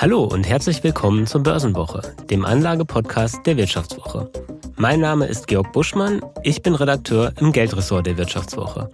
Hallo 0.00 0.22
und 0.22 0.48
herzlich 0.48 0.84
willkommen 0.84 1.26
zur 1.26 1.42
Börsenwoche, 1.42 2.14
dem 2.30 2.44
Anlagepodcast 2.44 3.44
der 3.44 3.56
Wirtschaftswoche. 3.56 4.30
Mein 4.76 5.00
Name 5.00 5.26
ist 5.26 5.48
Georg 5.48 5.72
Buschmann, 5.72 6.22
ich 6.44 6.62
bin 6.62 6.76
Redakteur 6.76 7.32
im 7.40 7.50
Geldressort 7.50 8.06
der 8.06 8.16
Wirtschaftswoche. 8.16 8.92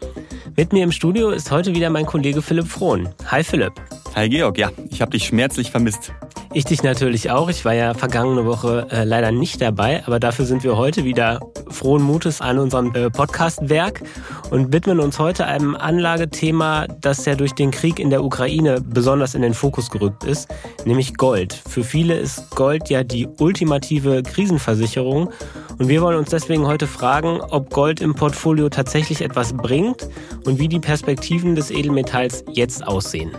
Mit 0.56 0.72
mir 0.72 0.82
im 0.82 0.92
Studio 0.92 1.28
ist 1.28 1.50
heute 1.50 1.74
wieder 1.74 1.90
mein 1.90 2.06
Kollege 2.06 2.40
Philipp 2.40 2.68
Frohn. 2.68 3.10
Hi 3.26 3.44
Philipp. 3.44 3.74
Hi 4.14 4.30
Georg, 4.30 4.56
ja, 4.56 4.70
ich 4.90 5.02
habe 5.02 5.10
dich 5.10 5.26
schmerzlich 5.26 5.70
vermisst. 5.70 6.14
Ich 6.56 6.64
dich 6.64 6.84
natürlich 6.84 7.32
auch. 7.32 7.50
Ich 7.50 7.64
war 7.64 7.74
ja 7.74 7.94
vergangene 7.94 8.46
Woche 8.46 8.86
äh, 8.88 9.02
leider 9.02 9.32
nicht 9.32 9.60
dabei, 9.60 10.04
aber 10.06 10.20
dafür 10.20 10.44
sind 10.44 10.62
wir 10.62 10.76
heute 10.76 11.02
wieder 11.02 11.40
frohen 11.68 12.00
Mutes 12.00 12.40
an 12.40 12.60
unserem 12.60 12.94
äh, 12.94 13.10
Podcastwerk 13.10 14.02
und 14.50 14.72
widmen 14.72 15.00
uns 15.00 15.18
heute 15.18 15.46
einem 15.46 15.74
Anlagethema, 15.74 16.86
das 17.00 17.24
ja 17.24 17.34
durch 17.34 17.54
den 17.54 17.72
Krieg 17.72 17.98
in 17.98 18.08
der 18.08 18.22
Ukraine 18.22 18.80
besonders 18.80 19.34
in 19.34 19.42
den 19.42 19.52
Fokus 19.52 19.90
gerückt 19.90 20.22
ist, 20.22 20.48
nämlich 20.84 21.16
Gold. 21.16 21.60
Für 21.68 21.82
viele 21.82 22.16
ist 22.16 22.48
Gold 22.54 22.88
ja 22.88 23.02
die 23.02 23.26
ultimative 23.40 24.22
Krisenversicherung 24.22 25.30
und 25.78 25.88
wir 25.88 26.02
wollen 26.02 26.18
uns 26.18 26.30
deswegen 26.30 26.68
heute 26.68 26.86
fragen, 26.86 27.40
ob 27.40 27.70
Gold 27.70 28.00
im 28.00 28.14
Portfolio 28.14 28.68
tatsächlich 28.68 29.22
etwas 29.22 29.54
bringt 29.54 30.08
und 30.44 30.60
wie 30.60 30.68
die 30.68 30.78
Perspektiven 30.78 31.56
des 31.56 31.72
Edelmetalls 31.72 32.44
jetzt 32.52 32.86
aussehen. 32.86 33.32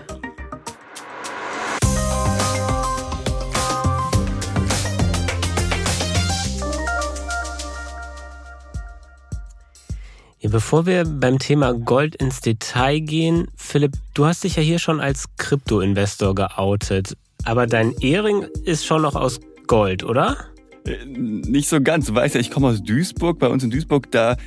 Bevor 10.56 10.86
wir 10.86 11.04
beim 11.04 11.38
Thema 11.38 11.74
Gold 11.74 12.16
ins 12.16 12.40
Detail 12.40 13.02
gehen, 13.02 13.50
Philipp, 13.58 13.92
du 14.14 14.26
hast 14.26 14.46
dich 14.46 14.56
ja 14.56 14.62
hier 14.62 14.80
schon 14.80 15.02
als 15.02 15.26
Krypto-Investor 15.36 16.34
geoutet. 16.34 17.18
Aber 17.44 17.68
dein 17.68 17.92
Ehering 18.00 18.44
ist 18.64 18.86
schon 18.86 19.02
noch 19.02 19.18
aus 19.18 19.42
Gold, 19.68 20.06
oder? 20.06 20.38
Äh, 20.86 21.06
nicht 21.06 21.68
so 21.68 21.82
ganz. 21.82 22.06
Du 22.06 22.16
weißt 22.16 22.36
ja, 22.36 22.40
ich 22.40 22.52
komme 22.52 22.70
aus 22.70 22.82
Duisburg. 22.82 23.38
Bei 23.38 23.50
uns 23.50 23.66
in 23.66 23.70
Duisburg, 23.70 24.10
da 24.12 24.38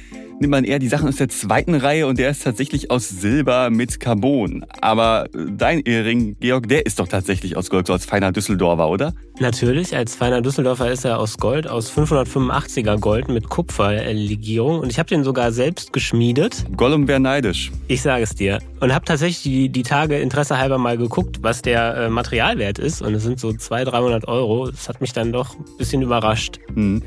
nimmt 0.41 0.51
man 0.51 0.65
eher 0.65 0.79
die 0.79 0.89
Sachen 0.89 1.09
aus 1.09 1.17
der 1.17 1.29
zweiten 1.29 1.75
Reihe 1.75 2.07
und 2.07 2.19
der 2.19 2.31
ist 2.31 2.43
tatsächlich 2.43 2.91
aus 2.91 3.09
Silber 3.09 3.71
mit 3.71 4.01
Carbon. 4.01 4.65
Aber 4.81 5.27
äh, 5.35 5.47
dein 5.51 5.81
Ehering, 5.81 6.37
Georg, 6.41 6.69
der 6.69 6.87
ist 6.87 6.99
doch 6.99 7.09
tatsächlich 7.09 7.57
aus 7.57 7.71
Gold, 7.71 7.87
so 7.87 7.93
als 7.93 8.05
feiner 8.05 8.33
Düsseldorfer, 8.33 8.89
oder? 8.89 9.15
Natürlich, 9.41 9.97
als 9.97 10.17
feiner 10.17 10.43
Düsseldorfer 10.43 10.91
ist 10.91 11.05
er 11.05 11.19
aus 11.19 11.39
Gold, 11.39 11.69
aus 11.69 11.93
585er 11.93 12.99
Gold 12.99 13.29
mit 13.29 13.49
Kupferlegierung 13.49 14.81
und 14.81 14.91
ich 14.91 14.99
habe 14.99 15.09
den 15.09 15.25
sogar 15.25 15.53
selbst 15.53 15.93
geschmiedet. 15.93 16.65
Gollum 16.77 17.09
wäre 17.09 17.21
neidisch. 17.21 17.71
Ich 17.87 18.03
sage 18.03 18.25
es 18.25 18.35
dir. 18.35 18.59
Und 18.81 18.95
habe 18.95 19.05
tatsächlich 19.05 19.43
die, 19.43 19.69
die 19.69 19.83
Tage 19.83 20.19
Interesse 20.19 20.59
halber 20.59 20.79
mal 20.79 20.99
geguckt, 20.99 21.39
was 21.43 21.63
der 21.63 21.97
äh, 21.97 22.09
Materialwert 22.09 22.79
ist 22.79 23.03
und 23.03 23.15
es 23.15 23.23
sind 23.23 23.41
so 23.41 23.53
200, 23.53 23.93
300 23.93 24.29
Euro. 24.29 24.71
Das 24.71 24.89
hat 24.89 25.01
mich 25.01 25.13
dann 25.13 25.33
doch 25.33 25.57
ein 25.57 25.65
bisschen 25.79 26.03
überrascht. 26.03 26.59
Hm. 26.75 27.03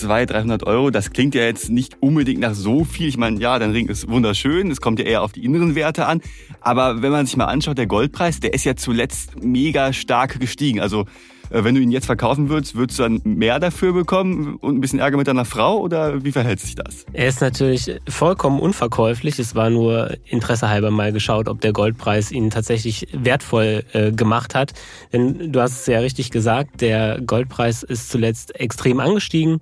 200, 0.00 0.30
300 0.30 0.66
Euro, 0.66 0.90
das 0.90 1.10
klingt 1.10 1.34
ja 1.34 1.42
jetzt 1.42 1.70
nicht 1.70 1.96
unbedingt 2.00 2.40
nach 2.40 2.54
so 2.54 2.84
viel. 2.84 3.08
Ich 3.08 3.16
meine, 3.16 3.40
ja, 3.40 3.58
dein 3.58 3.70
Ring 3.70 3.88
ist 3.88 4.08
wunderschön, 4.08 4.70
es 4.70 4.80
kommt 4.80 4.98
ja 4.98 5.04
eher 5.04 5.22
auf 5.22 5.32
die 5.32 5.44
inneren 5.44 5.74
Werte 5.74 6.06
an. 6.06 6.20
Aber 6.60 7.02
wenn 7.02 7.12
man 7.12 7.26
sich 7.26 7.36
mal 7.36 7.46
anschaut, 7.46 7.78
der 7.78 7.86
Goldpreis, 7.86 8.40
der 8.40 8.54
ist 8.54 8.64
ja 8.64 8.76
zuletzt 8.76 9.42
mega 9.42 9.92
stark 9.92 10.40
gestiegen. 10.40 10.80
Also 10.80 11.06
wenn 11.50 11.74
du 11.74 11.80
ihn 11.80 11.90
jetzt 11.90 12.06
verkaufen 12.06 12.48
würdest, 12.48 12.74
würdest 12.74 12.98
du 12.98 13.04
dann 13.04 13.20
mehr 13.24 13.60
dafür 13.60 13.92
bekommen 13.92 14.56
und 14.56 14.76
ein 14.76 14.80
bisschen 14.80 14.98
Ärger 14.98 15.16
mit 15.16 15.28
deiner 15.28 15.44
Frau 15.44 15.78
oder 15.78 16.24
wie 16.24 16.32
verhält 16.32 16.60
sich 16.60 16.74
das? 16.74 17.06
Er 17.12 17.28
ist 17.28 17.40
natürlich 17.40 18.00
vollkommen 18.08 18.60
unverkäuflich. 18.60 19.38
Es 19.38 19.54
war 19.54 19.70
nur 19.70 20.16
interessehalber 20.24 20.90
mal 20.90 21.12
geschaut, 21.12 21.48
ob 21.48 21.60
der 21.60 21.72
Goldpreis 21.72 22.32
ihn 22.32 22.50
tatsächlich 22.50 23.06
wertvoll 23.12 23.84
äh, 23.92 24.12
gemacht 24.12 24.54
hat. 24.54 24.72
Denn 25.12 25.52
du 25.52 25.60
hast 25.60 25.80
es 25.80 25.86
ja 25.86 26.00
richtig 26.00 26.30
gesagt, 26.30 26.80
der 26.80 27.20
Goldpreis 27.20 27.82
ist 27.82 28.10
zuletzt 28.10 28.58
extrem 28.58 29.00
angestiegen. 29.00 29.60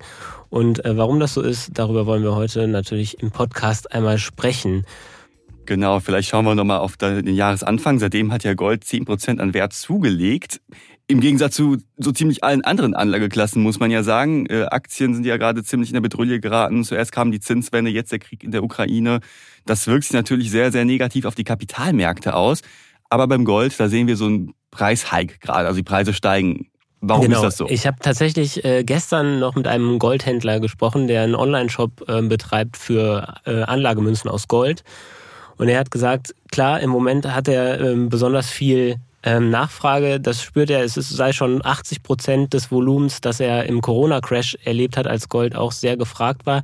Und 0.49 0.85
äh, 0.85 0.95
warum 0.97 1.19
das 1.19 1.33
so 1.33 1.41
ist, 1.41 1.71
darüber 1.73 2.05
wollen 2.05 2.23
wir 2.23 2.35
heute 2.35 2.67
natürlich 2.67 3.21
im 3.21 3.31
Podcast 3.31 3.91
einmal 3.91 4.17
sprechen. 4.17 4.85
Genau, 5.65 5.99
vielleicht 5.99 6.29
schauen 6.29 6.45
wir 6.45 6.55
nochmal 6.55 6.79
auf 6.79 6.97
den 6.97 7.33
Jahresanfang. 7.33 7.99
Seitdem 7.99 8.31
hat 8.31 8.43
ja 8.43 8.53
Gold 8.53 8.83
10% 8.83 9.39
an 9.39 9.53
Wert 9.53 9.73
zugelegt. 9.73 10.61
Im 11.13 11.19
Gegensatz 11.19 11.53
zu 11.55 11.77
so 11.99 12.11
ziemlich 12.11 12.43
allen 12.43 12.63
anderen 12.63 12.95
Anlageklassen 12.95 13.61
muss 13.61 13.79
man 13.79 13.91
ja 13.91 14.01
sagen, 14.01 14.47
äh, 14.47 14.63
Aktien 14.63 15.13
sind 15.13 15.27
ja 15.27 15.37
gerade 15.37 15.63
ziemlich 15.63 15.91
in 15.91 15.93
der 15.93 16.01
Bedrulle 16.01 16.39
geraten. 16.39 16.83
Zuerst 16.83 17.11
kam 17.11 17.31
die 17.31 17.39
Zinswende, 17.39 17.91
jetzt 17.91 18.11
der 18.11 18.17
Krieg 18.17 18.43
in 18.43 18.49
der 18.49 18.63
Ukraine. 18.63 19.19
Das 19.67 19.85
wirkt 19.85 20.05
sich 20.05 20.13
natürlich 20.13 20.49
sehr, 20.49 20.71
sehr 20.71 20.85
negativ 20.85 21.25
auf 21.25 21.35
die 21.35 21.43
Kapitalmärkte 21.43 22.33
aus. 22.33 22.63
Aber 23.11 23.27
beim 23.27 23.45
Gold, 23.45 23.79
da 23.79 23.89
sehen 23.89 24.07
wir 24.07 24.17
so 24.17 24.25
einen 24.25 24.55
Preishike 24.71 25.37
gerade. 25.37 25.67
Also 25.67 25.77
die 25.77 25.83
Preise 25.83 26.13
steigen. 26.13 26.71
Warum 26.99 27.25
genau. 27.25 27.37
ist 27.37 27.43
das 27.43 27.57
so? 27.57 27.69
Ich 27.69 27.85
habe 27.85 27.97
tatsächlich 28.01 28.65
äh, 28.65 28.83
gestern 28.83 29.37
noch 29.39 29.53
mit 29.53 29.67
einem 29.67 29.99
Goldhändler 29.99 30.59
gesprochen, 30.59 31.07
der 31.07 31.21
einen 31.21 31.35
Online-Shop 31.35 32.05
äh, 32.07 32.23
betreibt 32.23 32.75
für 32.75 33.35
äh, 33.45 33.61
Anlagemünzen 33.61 34.31
aus 34.31 34.47
Gold. 34.47 34.83
Und 35.57 35.69
er 35.69 35.79
hat 35.79 35.91
gesagt, 35.91 36.33
klar, 36.51 36.79
im 36.79 36.89
Moment 36.89 37.31
hat 37.31 37.47
er 37.47 37.79
ähm, 37.81 38.09
besonders 38.09 38.49
viel 38.49 38.95
ähm, 39.23 39.49
Nachfrage, 39.49 40.19
das 40.19 40.41
spürt 40.41 40.69
er, 40.69 40.83
es 40.83 40.95
sei 40.95 41.31
schon 41.31 41.65
80 41.65 42.03
Prozent 42.03 42.53
des 42.53 42.71
Volumens, 42.71 43.21
das 43.21 43.39
er 43.39 43.65
im 43.65 43.81
Corona-Crash 43.81 44.57
erlebt 44.63 44.97
hat, 44.97 45.07
als 45.07 45.29
Gold 45.29 45.55
auch 45.55 45.71
sehr 45.71 45.97
gefragt 45.97 46.45
war. 46.45 46.63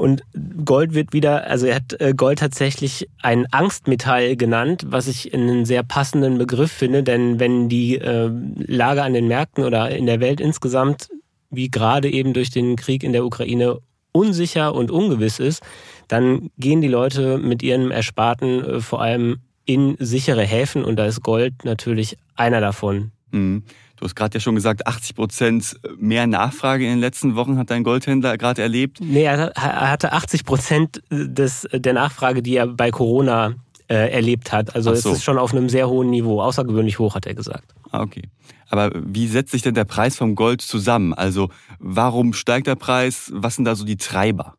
Und 0.00 0.22
Gold 0.64 0.94
wird 0.94 1.12
wieder, 1.12 1.46
also 1.46 1.66
er 1.66 1.74
hat 1.74 2.00
äh, 2.00 2.14
Gold 2.16 2.38
tatsächlich 2.38 3.06
ein 3.20 3.46
Angstmetall 3.52 4.34
genannt, 4.36 4.86
was 4.88 5.06
ich 5.06 5.34
einen 5.34 5.66
sehr 5.66 5.82
passenden 5.82 6.38
Begriff 6.38 6.72
finde, 6.72 7.02
denn 7.02 7.38
wenn 7.38 7.68
die 7.68 7.96
äh, 7.98 8.30
Lage 8.56 9.02
an 9.02 9.12
den 9.12 9.28
Märkten 9.28 9.62
oder 9.62 9.90
in 9.90 10.06
der 10.06 10.20
Welt 10.20 10.40
insgesamt, 10.40 11.10
wie 11.50 11.70
gerade 11.70 12.10
eben 12.10 12.32
durch 12.32 12.48
den 12.48 12.76
Krieg 12.76 13.02
in 13.02 13.12
der 13.12 13.26
Ukraine, 13.26 13.80
unsicher 14.12 14.74
und 14.74 14.90
ungewiss 14.90 15.38
ist, 15.38 15.62
dann 16.08 16.50
gehen 16.58 16.80
die 16.80 16.88
Leute 16.88 17.36
mit 17.36 17.62
ihrem 17.62 17.90
Ersparten 17.90 18.64
äh, 18.64 18.80
vor 18.80 19.02
allem 19.02 19.40
in 19.64 19.96
sichere 19.98 20.42
Häfen 20.42 20.84
und 20.84 20.96
da 20.96 21.06
ist 21.06 21.22
Gold 21.22 21.64
natürlich 21.64 22.16
einer 22.36 22.60
davon. 22.60 23.12
Mhm. 23.30 23.64
Du 23.96 24.06
hast 24.06 24.16
gerade 24.16 24.38
ja 24.38 24.40
schon 24.40 24.54
gesagt, 24.54 24.86
80 24.86 25.14
Prozent 25.14 25.76
mehr 25.98 26.26
Nachfrage 26.26 26.84
in 26.84 26.90
den 26.90 27.00
letzten 27.00 27.36
Wochen 27.36 27.58
hat 27.58 27.70
dein 27.70 27.84
Goldhändler 27.84 28.38
gerade 28.38 28.62
erlebt. 28.62 28.98
Nee, 29.00 29.24
er 29.24 29.52
hatte 29.54 30.12
80 30.12 30.44
Prozent 30.46 31.02
des, 31.10 31.68
der 31.70 31.92
Nachfrage, 31.92 32.42
die 32.42 32.56
er 32.56 32.66
bei 32.66 32.90
Corona 32.90 33.56
äh, 33.88 34.10
erlebt 34.10 34.52
hat. 34.52 34.74
Also 34.74 34.94
so. 34.94 35.10
es 35.10 35.18
ist 35.18 35.24
schon 35.24 35.36
auf 35.36 35.52
einem 35.52 35.68
sehr 35.68 35.88
hohen 35.88 36.08
Niveau, 36.08 36.40
außergewöhnlich 36.40 36.98
hoch, 36.98 37.14
hat 37.14 37.26
er 37.26 37.34
gesagt. 37.34 37.74
Ah, 37.90 38.00
okay. 38.00 38.22
Aber 38.70 38.90
wie 38.94 39.26
setzt 39.26 39.50
sich 39.50 39.62
denn 39.62 39.74
der 39.74 39.84
Preis 39.84 40.16
vom 40.16 40.34
Gold 40.34 40.62
zusammen? 40.62 41.12
Also 41.12 41.50
warum 41.78 42.32
steigt 42.32 42.68
der 42.68 42.76
Preis? 42.76 43.30
Was 43.34 43.56
sind 43.56 43.64
da 43.66 43.74
so 43.74 43.84
die 43.84 43.96
Treiber? 43.96 44.54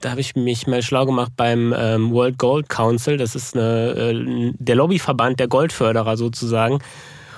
Da 0.00 0.10
habe 0.10 0.20
ich 0.20 0.36
mich 0.36 0.66
mal 0.66 0.82
schlau 0.82 1.06
gemacht 1.06 1.32
beim 1.36 1.74
ähm, 1.76 2.12
World 2.12 2.38
Gold 2.38 2.68
Council. 2.68 3.16
Das 3.16 3.34
ist 3.34 3.56
eine, 3.56 3.90
äh, 3.92 4.52
der 4.58 4.76
Lobbyverband 4.76 5.40
der 5.40 5.48
Goldförderer 5.48 6.16
sozusagen. 6.16 6.78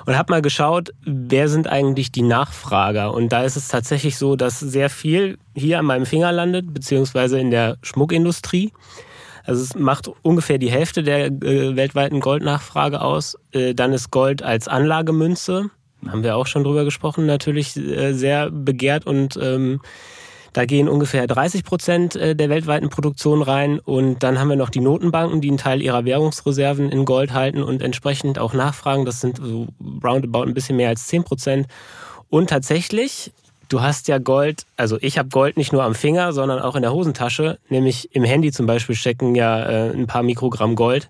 Und 0.07 0.17
habe 0.17 0.33
mal 0.33 0.43
geschaut, 0.43 0.91
wer 1.05 1.49
sind 1.49 1.69
eigentlich 1.69 2.11
die 2.11 2.23
Nachfrager. 2.23 3.13
Und 3.13 3.31
da 3.31 3.43
ist 3.43 3.57
es 3.57 3.69
tatsächlich 3.69 4.17
so, 4.17 4.37
dass 4.37 4.59
sehr 4.59 4.89
viel 4.89 5.37
hier 5.55 5.79
an 5.79 5.85
meinem 5.85 6.07
Finger 6.07 6.33
landet, 6.33 6.73
beziehungsweise 6.73 7.39
in 7.39 7.51
der 7.51 7.77
Schmuckindustrie. 7.83 8.73
Also 9.45 9.63
es 9.63 9.75
macht 9.75 10.11
ungefähr 10.23 10.59
die 10.59 10.71
Hälfte 10.71 11.03
der 11.03 11.27
äh, 11.27 11.77
weltweiten 11.77 12.21
Goldnachfrage 12.21 13.03
aus. 13.03 13.37
Äh, 13.53 13.75
dann 13.75 13.93
ist 13.93 14.11
Gold 14.11 14.43
als 14.43 14.67
Anlagemünze, 14.67 15.71
haben 16.07 16.23
wir 16.23 16.37
auch 16.37 16.47
schon 16.47 16.65
drüber 16.65 16.85
gesprochen, 16.85 17.27
natürlich 17.27 17.77
äh, 17.77 18.13
sehr 18.13 18.51
begehrt 18.51 19.07
und 19.07 19.39
ähm, 19.41 19.81
da 20.59 20.65
gehen 20.65 20.89
ungefähr 20.89 21.29
30 21.29 21.63
Prozent 21.63 22.17
äh, 22.17 22.35
der 22.35 22.49
weltweiten 22.49 22.89
Produktion 22.89 23.43
rein. 23.43 23.79
Und 23.79 24.25
dann 24.25 24.41
haben 24.41 24.49
wir 24.49 24.57
noch 24.57 24.71
die 24.71 24.81
Notenbanken, 24.81 25.41
die 25.41 25.47
einen 25.47 25.57
Teil 25.57 25.81
ihrer 25.81 26.05
Währungsreserven 26.05 26.91
in 26.91 27.05
Gold 27.05 27.33
halten 27.33 27.63
und 27.63 27.81
entsprechend 27.81 28.41
auch 28.41 28.55
nachfragen. 28.55 29.05
Das 29.05 29.21
sind 29.21 29.37
so 29.37 29.69
roundabout 30.03 30.43
ein 30.43 30.55
bisschen 30.55 30.77
mehr 30.77 30.89
als 30.89 31.07
10 31.07 31.23
Prozent. 31.23 31.69
Und 32.29 32.51
tatsächlich, 32.51 33.31
du 33.69 33.83
hast 33.83 34.09
ja 34.09 34.19
Gold, 34.19 34.67
also 34.77 34.99
ich 35.01 35.17
habe 35.17 35.29
Gold 35.29 35.57
nicht 35.57 35.73
nur 35.73 35.85
am 35.85 35.95
Finger, 35.95 36.33
sondern 36.33 36.59
auch 36.59 36.75
in 36.75 36.83
der 36.83 36.93
Hosentasche. 36.93 37.61
Nämlich 37.69 38.13
im 38.17 38.25
Handy 38.25 38.51
zum 38.51 38.67
Beispiel 38.67 38.97
stecken 38.97 39.37
ja 39.37 39.63
äh, 39.65 39.91
ein 39.93 40.09
paar 40.09 40.25
Mikrogramm 40.25 40.75
Gold 40.75 41.09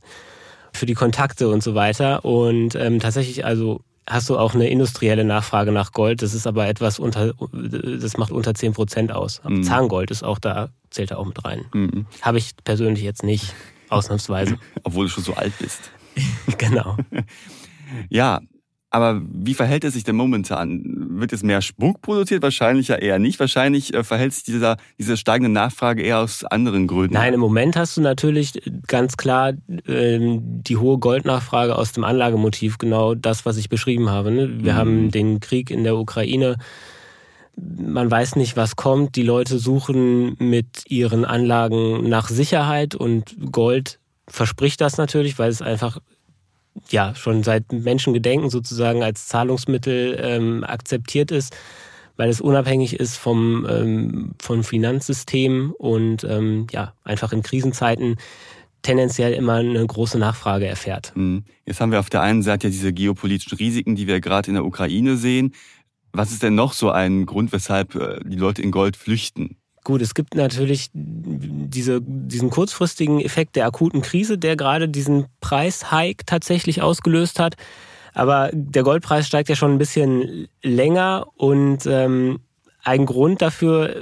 für 0.74 0.84
die 0.84 0.92
Kontakte 0.92 1.48
und 1.48 1.62
so 1.62 1.74
weiter. 1.74 2.22
Und 2.22 2.74
ähm, 2.74 3.00
tatsächlich, 3.00 3.46
also 3.46 3.80
hast 4.08 4.28
du 4.30 4.38
auch 4.38 4.54
eine 4.54 4.68
industrielle 4.68 5.24
Nachfrage 5.24 5.72
nach 5.72 5.92
Gold. 5.92 6.22
Das 6.22 6.34
ist 6.34 6.46
aber 6.46 6.66
etwas 6.66 6.98
unter, 6.98 7.34
das 7.52 8.16
macht 8.16 8.32
unter 8.32 8.54
10 8.54 8.72
Prozent 8.72 9.12
aus. 9.12 9.40
Mhm. 9.44 9.62
Zahngold 9.62 10.10
ist 10.10 10.22
auch 10.22 10.38
da, 10.38 10.70
zählt 10.90 11.10
da 11.10 11.16
auch 11.16 11.26
mit 11.26 11.44
rein. 11.44 11.66
Mhm. 11.72 12.06
Habe 12.22 12.38
ich 12.38 12.52
persönlich 12.64 13.04
jetzt 13.04 13.22
nicht, 13.22 13.54
ausnahmsweise. 13.88 14.58
Obwohl 14.82 15.06
du 15.06 15.10
schon 15.10 15.24
so 15.24 15.34
alt 15.34 15.52
bist. 15.58 15.90
genau. 16.58 16.96
ja, 18.08 18.40
Aber 18.90 19.20
wie 19.22 19.52
verhält 19.52 19.84
es 19.84 19.92
sich 19.94 20.04
denn 20.04 20.16
momentan? 20.16 20.82
Wird 21.20 21.34
es 21.34 21.42
mehr 21.42 21.60
Schmuck 21.60 22.00
produziert? 22.00 22.42
Wahrscheinlich 22.42 22.88
ja 22.88 22.96
eher 22.96 23.18
nicht. 23.18 23.38
Wahrscheinlich 23.38 23.92
äh, 23.92 24.02
verhält 24.02 24.32
sich 24.32 24.44
dieser, 24.44 24.78
diese 24.98 25.18
steigende 25.18 25.50
Nachfrage 25.50 26.02
eher 26.02 26.20
aus 26.20 26.42
anderen 26.44 26.86
Gründen. 26.86 27.12
Nein, 27.12 27.34
im 27.34 27.40
Moment 27.40 27.76
hast 27.76 27.98
du 27.98 28.00
natürlich 28.00 28.62
ganz 28.86 29.18
klar 29.18 29.52
ähm, 29.86 30.62
die 30.62 30.78
hohe 30.78 30.98
Goldnachfrage 30.98 31.76
aus 31.76 31.92
dem 31.92 32.04
Anlagemotiv, 32.04 32.78
genau 32.78 33.14
das, 33.14 33.44
was 33.44 33.58
ich 33.58 33.68
beschrieben 33.68 34.08
habe. 34.08 34.30
Ne? 34.30 34.64
Wir 34.64 34.72
mhm. 34.72 34.76
haben 34.76 35.10
den 35.10 35.40
Krieg 35.40 35.70
in 35.70 35.84
der 35.84 35.96
Ukraine. 35.96 36.56
Man 37.56 38.10
weiß 38.10 38.36
nicht, 38.36 38.56
was 38.56 38.76
kommt. 38.76 39.16
Die 39.16 39.22
Leute 39.22 39.58
suchen 39.58 40.34
mit 40.38 40.84
ihren 40.88 41.26
Anlagen 41.26 42.08
nach 42.08 42.28
Sicherheit 42.28 42.94
und 42.94 43.36
Gold 43.52 43.98
verspricht 44.28 44.80
das 44.80 44.96
natürlich, 44.96 45.38
weil 45.38 45.50
es 45.50 45.60
einfach 45.60 45.98
ja 46.90 47.14
schon 47.14 47.42
seit 47.42 47.72
Menschengedenken 47.72 48.50
sozusagen 48.50 49.02
als 49.02 49.28
Zahlungsmittel 49.28 50.18
ähm, 50.20 50.64
akzeptiert 50.64 51.30
ist, 51.30 51.56
weil 52.16 52.28
es 52.28 52.40
unabhängig 52.40 52.98
ist 52.98 53.16
vom, 53.16 53.66
ähm, 53.68 54.34
vom 54.40 54.64
Finanzsystem 54.64 55.72
und 55.78 56.24
ähm, 56.24 56.66
ja 56.72 56.94
einfach 57.04 57.32
in 57.32 57.42
Krisenzeiten 57.42 58.16
tendenziell 58.82 59.32
immer 59.32 59.54
eine 59.54 59.86
große 59.86 60.18
Nachfrage 60.18 60.66
erfährt. 60.66 61.12
Mhm. 61.14 61.44
Jetzt 61.66 61.80
haben 61.80 61.92
wir 61.92 62.00
auf 62.00 62.10
der 62.10 62.22
einen 62.22 62.42
Seite 62.42 62.70
diese 62.70 62.92
geopolitischen 62.92 63.58
Risiken, 63.58 63.96
die 63.96 64.06
wir 64.06 64.20
gerade 64.20 64.48
in 64.48 64.54
der 64.54 64.64
Ukraine 64.64 65.16
sehen. 65.16 65.54
Was 66.12 66.30
ist 66.30 66.42
denn 66.42 66.54
noch 66.54 66.72
so 66.72 66.90
ein 66.90 67.26
Grund, 67.26 67.52
weshalb 67.52 67.94
äh, 67.94 68.20
die 68.24 68.36
Leute 68.36 68.62
in 68.62 68.70
Gold 68.70 68.96
flüchten? 68.96 69.56
Gut, 69.88 70.02
es 70.02 70.12
gibt 70.12 70.34
natürlich 70.34 70.90
diese, 70.92 72.02
diesen 72.02 72.50
kurzfristigen 72.50 73.22
Effekt 73.22 73.56
der 73.56 73.64
akuten 73.64 74.02
Krise, 74.02 74.36
der 74.36 74.54
gerade 74.54 74.86
diesen 74.86 75.28
Preishike 75.40 76.26
tatsächlich 76.26 76.82
ausgelöst 76.82 77.40
hat. 77.40 77.54
Aber 78.12 78.50
der 78.52 78.82
Goldpreis 78.82 79.26
steigt 79.26 79.48
ja 79.48 79.56
schon 79.56 79.72
ein 79.72 79.78
bisschen 79.78 80.46
länger 80.62 81.28
und 81.36 81.86
ähm, 81.86 82.40
ein 82.84 83.06
Grund 83.06 83.40
dafür 83.40 83.96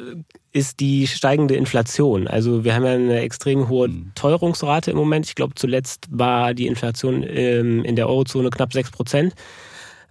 ist 0.51 0.81
die 0.81 1.07
steigende 1.07 1.55
Inflation. 1.55 2.27
Also 2.27 2.65
wir 2.65 2.75
haben 2.75 2.85
ja 2.85 2.95
eine 2.95 3.21
extrem 3.21 3.69
hohe 3.69 3.87
mhm. 3.87 4.11
Teuerungsrate 4.17 4.91
im 4.91 4.97
Moment. 4.97 5.27
Ich 5.27 5.37
glaube, 5.37 5.55
zuletzt 5.55 6.09
war 6.11 6.53
die 6.53 6.67
Inflation 6.67 7.23
ähm, 7.23 7.85
in 7.85 7.95
der 7.95 8.09
Eurozone 8.09 8.51
knapp 8.51 8.73
6 8.73 8.91
Prozent. 8.91 9.35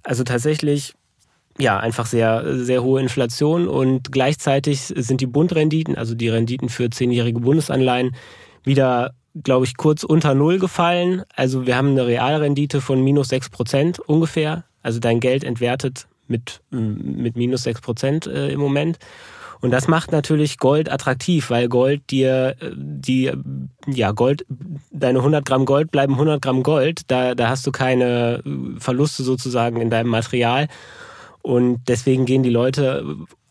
Also 0.04 0.24
tatsächlich 0.24 0.94
ja, 1.58 1.80
einfach 1.80 2.06
sehr, 2.06 2.44
sehr 2.58 2.84
hohe 2.84 3.02
Inflation 3.02 3.68
und 3.68 4.12
gleichzeitig 4.12 4.82
sind 4.82 5.22
die 5.22 5.26
Bundrenditen, 5.28 5.96
also 5.96 6.14
die 6.14 6.30
Renditen 6.30 6.70
für 6.70 6.90
zehnjährige 6.90 7.40
Bundesanleihen, 7.40 8.16
wieder, 8.64 9.14
glaube 9.44 9.66
ich, 9.66 9.78
kurz 9.78 10.04
unter 10.04 10.34
Null 10.34 10.60
gefallen. 10.60 11.24
Also 11.36 11.66
wir 11.66 11.78
haben 11.78 11.92
eine 11.92 12.08
Realrendite 12.08 12.82
von 12.82 13.02
minus 13.04 13.30
sechs 13.30 13.50
Prozent 13.50 14.00
ungefähr. 14.00 14.66
Also 14.82 15.00
dein 15.00 15.20
Geld 15.20 15.44
entwertet 15.44 16.08
mit, 16.28 16.62
mit 16.72 17.36
minus 17.38 17.64
sechs 17.64 17.82
Prozent 17.82 18.28
äh, 18.28 18.50
im 18.50 18.60
Moment. 18.60 18.98
Und 19.62 19.72
das 19.72 19.88
macht 19.88 20.12
natürlich 20.12 20.58
Gold 20.58 20.92
attraktiv, 20.92 21.50
weil 21.50 21.70
Gold 21.70 22.10
dir 22.12 22.56
äh, 22.60 22.72
die, 22.76 23.32
ja, 23.88 24.12
Gold, 24.12 24.46
deine 24.92 25.20
100 25.20 25.46
Gramm 25.46 25.66
Gold 25.66 25.92
bleiben 25.92 26.14
100 26.14 26.42
Gramm 26.42 26.64
Gold. 26.64 27.02
Da, 27.08 27.34
da 27.34 27.50
hast 27.50 27.66
du 27.66 27.72
keine 27.72 28.44
Verluste 28.78 29.24
sozusagen 29.24 29.80
in 29.80 29.90
deinem 29.90 30.10
Material. 30.10 30.68
Und 31.46 31.82
deswegen 31.88 32.26
gehen 32.26 32.42
die 32.42 32.50
Leute 32.50 33.06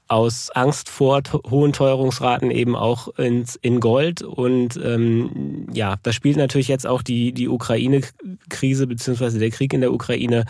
aus 0.08 0.50
Angst 0.50 0.88
vor 0.88 1.22
hohen 1.48 1.72
Teuerungsraten 1.72 2.50
eben 2.50 2.74
auch 2.74 3.06
ins, 3.18 3.54
in 3.54 3.78
Gold. 3.78 4.20
Und 4.20 4.76
ähm, 4.82 5.68
ja, 5.72 5.94
da 6.02 6.12
spielt 6.12 6.36
natürlich 6.36 6.66
jetzt 6.66 6.88
auch 6.88 7.02
die, 7.02 7.30
die 7.30 7.48
Ukraine-Krise 7.48 8.88
beziehungsweise 8.88 9.38
der 9.38 9.50
Krieg 9.50 9.72
in 9.72 9.80
der 9.80 9.92
Ukraine 9.92 10.44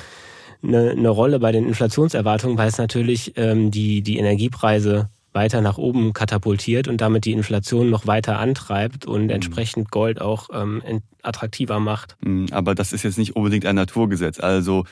eine, 0.63 0.93
eine 0.93 1.11
Rolle 1.11 1.39
bei 1.39 1.53
den 1.53 1.69
Inflationserwartungen, 1.69 2.57
weil 2.57 2.69
es 2.69 2.79
natürlich 2.79 3.35
ähm, 3.37 3.71
die, 3.71 4.01
die 4.01 4.17
Energiepreise 4.17 5.11
weiter 5.35 5.61
nach 5.61 5.79
oben 5.79 6.13
katapultiert 6.13 6.89
und 6.89 7.01
damit 7.01 7.25
die 7.25 7.33
Inflation 7.33 7.91
noch 7.91 8.07
weiter 8.07 8.39
antreibt 8.39 9.05
und 9.05 9.25
mhm. 9.25 9.31
entsprechend 9.31 9.91
Gold 9.91 10.21
auch 10.21 10.49
ähm, 10.53 10.83
attraktiver 11.23 11.81
macht. 11.81 12.17
Mhm, 12.25 12.47
aber 12.53 12.75
das 12.75 12.93
ist 12.93 13.03
jetzt 13.03 13.19
nicht 13.19 13.37
unbedingt 13.37 13.67
ein 13.67 13.75
Naturgesetz. 13.75 14.41
Also 14.41 14.85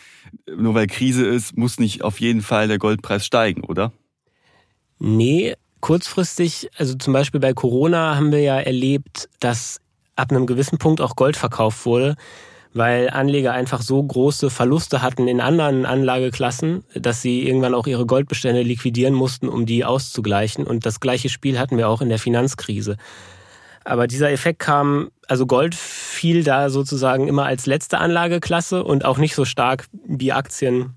nur 0.54 0.74
weil 0.74 0.86
Krise 0.88 1.26
ist, 1.26 1.56
muss 1.56 1.78
nicht 1.78 2.02
auf 2.02 2.20
jeden 2.20 2.42
Fall 2.42 2.68
der 2.68 2.78
Goldpreis 2.78 3.24
steigen, 3.24 3.62
oder? 3.62 3.92
Nee, 4.98 5.54
kurzfristig, 5.80 6.70
also 6.76 6.94
zum 6.94 7.12
Beispiel 7.12 7.40
bei 7.40 7.54
Corona 7.54 8.16
haben 8.16 8.32
wir 8.32 8.40
ja 8.40 8.58
erlebt, 8.58 9.28
dass 9.40 9.80
ab 10.16 10.30
einem 10.30 10.46
gewissen 10.46 10.78
Punkt 10.78 11.00
auch 11.00 11.16
Gold 11.16 11.36
verkauft 11.36 11.86
wurde 11.86 12.16
weil 12.74 13.10
Anleger 13.10 13.52
einfach 13.52 13.82
so 13.82 14.02
große 14.02 14.50
Verluste 14.50 15.02
hatten 15.02 15.28
in 15.28 15.40
anderen 15.40 15.84
Anlageklassen, 15.84 16.84
dass 16.94 17.22
sie 17.22 17.46
irgendwann 17.46 17.74
auch 17.74 17.86
ihre 17.86 18.06
Goldbestände 18.06 18.62
liquidieren 18.62 19.14
mussten, 19.14 19.48
um 19.48 19.66
die 19.66 19.84
auszugleichen. 19.84 20.66
Und 20.66 20.86
das 20.86 21.00
gleiche 21.00 21.28
Spiel 21.28 21.58
hatten 21.58 21.76
wir 21.76 21.88
auch 21.88 22.00
in 22.00 22.08
der 22.08 22.18
Finanzkrise. 22.18 22.96
Aber 23.84 24.06
dieser 24.06 24.30
Effekt 24.30 24.60
kam, 24.60 25.10
also 25.26 25.46
Gold 25.46 25.74
fiel 25.74 26.44
da 26.44 26.70
sozusagen 26.70 27.28
immer 27.28 27.44
als 27.44 27.66
letzte 27.66 27.98
Anlageklasse 27.98 28.84
und 28.84 29.04
auch 29.04 29.18
nicht 29.18 29.34
so 29.34 29.44
stark 29.44 29.86
wie 30.06 30.32
Aktien 30.32 30.94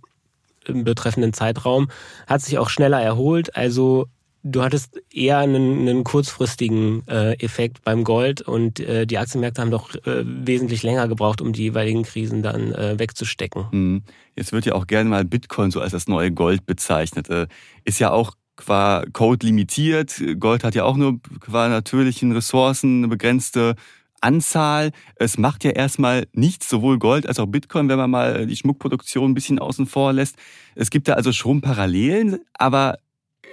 im 0.65 0.83
betreffenden 0.83 1.33
Zeitraum, 1.33 1.89
hat 2.27 2.41
sich 2.41 2.57
auch 2.57 2.69
schneller 2.69 3.01
erholt. 3.01 3.55
Also 3.55 4.07
du 4.45 4.61
hattest 4.61 5.01
eher 5.11 5.39
einen, 5.39 5.81
einen 5.81 6.03
kurzfristigen 6.03 7.05
äh, 7.07 7.33
Effekt 7.43 7.83
beim 7.83 8.03
Gold 8.03 8.41
und 8.41 8.79
äh, 8.79 9.07
die 9.07 9.17
Aktienmärkte 9.17 9.61
haben 9.61 9.71
doch 9.71 9.93
äh, 10.05 10.23
wesentlich 10.23 10.83
länger 10.83 11.07
gebraucht, 11.07 11.41
um 11.41 11.51
die 11.51 11.63
jeweiligen 11.63 12.03
Krisen 12.03 12.43
dann 12.43 12.71
äh, 12.71 12.97
wegzustecken. 12.99 13.65
Mhm. 13.71 14.03
Jetzt 14.35 14.53
wird 14.53 14.65
ja 14.65 14.73
auch 14.73 14.85
gerne 14.85 15.09
mal 15.09 15.25
Bitcoin 15.25 15.71
so 15.71 15.81
als 15.81 15.93
das 15.93 16.07
neue 16.07 16.31
Gold 16.31 16.65
bezeichnet. 16.65 17.27
Äh, 17.29 17.47
ist 17.85 17.99
ja 17.99 18.11
auch 18.11 18.33
qua 18.55 19.03
Code 19.11 19.45
limitiert. 19.45 20.21
Gold 20.39 20.63
hat 20.63 20.75
ja 20.75 20.83
auch 20.83 20.95
nur 20.95 21.19
qua 21.39 21.67
natürlichen 21.67 22.31
Ressourcen 22.31 22.99
eine 22.99 23.07
begrenzte 23.07 23.75
Anzahl. 24.21 24.91
Es 25.15 25.37
macht 25.37 25.63
ja 25.63 25.71
erstmal 25.71 26.27
nichts, 26.33 26.69
sowohl 26.69 26.99
Gold 26.99 27.27
als 27.27 27.39
auch 27.39 27.47
Bitcoin, 27.47 27.89
wenn 27.89 27.97
man 27.97 28.11
mal 28.11 28.45
die 28.45 28.55
Schmuckproduktion 28.55 29.31
ein 29.31 29.33
bisschen 29.33 29.59
außen 29.59 29.87
vor 29.87 30.13
lässt. 30.13 30.37
Es 30.75 30.89
gibt 30.91 31.07
da 31.07 31.13
also 31.13 31.31
schon 31.31 31.61
Parallelen, 31.61 32.39
aber 32.53 32.97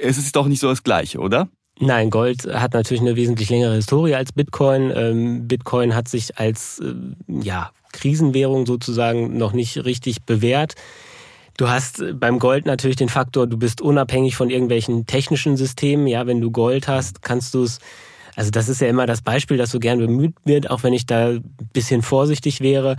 es 0.02 0.18
ist 0.18 0.36
doch 0.36 0.46
nicht 0.46 0.60
so 0.60 0.68
das 0.68 0.82
Gleiche, 0.82 1.18
oder? 1.18 1.48
Nein, 1.78 2.10
Gold 2.10 2.46
hat 2.46 2.74
natürlich 2.74 3.00
eine 3.00 3.16
wesentlich 3.16 3.48
längere 3.50 3.74
Historie 3.74 4.14
als 4.14 4.32
Bitcoin. 4.32 4.92
Ähm, 4.94 5.48
Bitcoin 5.48 5.94
hat 5.94 6.08
sich 6.08 6.38
als 6.38 6.80
äh, 6.80 6.94
ja, 7.28 7.70
Krisenwährung 7.92 8.66
sozusagen 8.66 9.36
noch 9.36 9.52
nicht 9.52 9.84
richtig 9.84 10.22
bewährt. 10.22 10.74
Du 11.56 11.68
hast 11.68 12.02
beim 12.14 12.38
Gold 12.38 12.66
natürlich 12.66 12.96
den 12.96 13.08
Faktor, 13.08 13.46
du 13.46 13.58
bist 13.58 13.80
unabhängig 13.80 14.36
von 14.36 14.50
irgendwelchen 14.50 15.06
technischen 15.06 15.56
Systemen. 15.56 16.06
Ja, 16.06 16.26
wenn 16.26 16.40
du 16.40 16.50
Gold 16.50 16.88
hast, 16.88 17.22
kannst 17.22 17.54
du 17.54 17.62
es, 17.62 17.78
also 18.36 18.50
das 18.50 18.68
ist 18.68 18.80
ja 18.80 18.88
immer 18.88 19.06
das 19.06 19.22
Beispiel, 19.22 19.56
das 19.56 19.70
so 19.70 19.78
gern 19.78 19.98
bemüht 19.98 20.34
wird, 20.44 20.70
auch 20.70 20.82
wenn 20.82 20.94
ich 20.94 21.06
da 21.06 21.28
ein 21.28 21.44
bisschen 21.72 22.02
vorsichtig 22.02 22.60
wäre, 22.60 22.96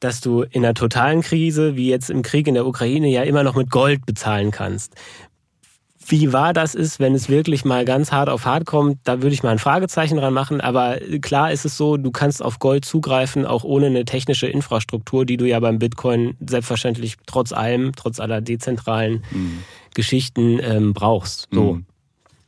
dass 0.00 0.20
du 0.20 0.42
in 0.42 0.64
einer 0.64 0.74
totalen 0.74 1.20
Krise, 1.20 1.76
wie 1.76 1.88
jetzt 1.88 2.10
im 2.10 2.22
Krieg 2.22 2.46
in 2.46 2.54
der 2.54 2.66
Ukraine, 2.66 3.08
ja 3.08 3.22
immer 3.22 3.42
noch 3.42 3.54
mit 3.54 3.70
Gold 3.70 4.06
bezahlen 4.06 4.50
kannst. 4.50 4.94
Wie 6.06 6.32
wahr 6.32 6.52
das 6.52 6.74
ist, 6.74 7.00
wenn 7.00 7.14
es 7.14 7.28
wirklich 7.28 7.64
mal 7.64 7.84
ganz 7.84 8.12
hart 8.12 8.28
auf 8.28 8.44
hart 8.44 8.66
kommt, 8.66 8.98
da 9.04 9.22
würde 9.22 9.34
ich 9.34 9.42
mal 9.42 9.50
ein 9.50 9.58
Fragezeichen 9.58 10.16
dran 10.16 10.34
machen. 10.34 10.60
Aber 10.60 10.98
klar 11.20 11.52
ist 11.52 11.64
es 11.64 11.76
so, 11.76 11.96
du 11.96 12.10
kannst 12.10 12.42
auf 12.42 12.58
Gold 12.58 12.84
zugreifen, 12.84 13.46
auch 13.46 13.64
ohne 13.64 13.86
eine 13.86 14.04
technische 14.04 14.46
Infrastruktur, 14.46 15.24
die 15.24 15.36
du 15.36 15.46
ja 15.46 15.60
beim 15.60 15.78
Bitcoin 15.78 16.36
selbstverständlich 16.44 17.16
trotz 17.26 17.52
allem, 17.52 17.92
trotz 17.94 18.20
aller 18.20 18.40
dezentralen 18.40 19.22
mhm. 19.30 19.58
Geschichten 19.94 20.58
ähm, 20.62 20.92
brauchst. 20.92 21.48
So. 21.52 21.74
Mhm. 21.74 21.86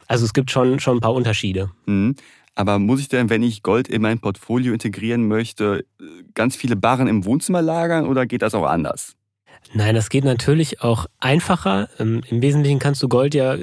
Also 0.06 0.24
es 0.24 0.32
gibt 0.32 0.50
schon, 0.50 0.80
schon 0.80 0.98
ein 0.98 1.00
paar 1.00 1.14
Unterschiede. 1.14 1.70
Mhm. 1.86 2.16
Aber 2.54 2.78
muss 2.78 3.00
ich 3.00 3.08
denn, 3.08 3.30
wenn 3.30 3.42
ich 3.42 3.62
Gold 3.62 3.88
in 3.88 4.02
mein 4.02 4.20
Portfolio 4.20 4.72
integrieren 4.72 5.26
möchte, 5.26 5.84
ganz 6.34 6.54
viele 6.54 6.76
Barren 6.76 7.08
im 7.08 7.24
Wohnzimmer 7.24 7.62
lagern 7.62 8.06
oder 8.06 8.26
geht 8.26 8.42
das 8.42 8.54
auch 8.54 8.66
anders? 8.66 9.16
Nein, 9.72 9.94
das 9.94 10.08
geht 10.08 10.24
natürlich 10.24 10.82
auch 10.82 11.06
einfacher. 11.20 11.88
Ähm, 11.98 12.22
Im 12.28 12.42
Wesentlichen 12.42 12.78
kannst 12.78 13.02
du 13.02 13.08
Gold 13.08 13.34
ja 13.34 13.56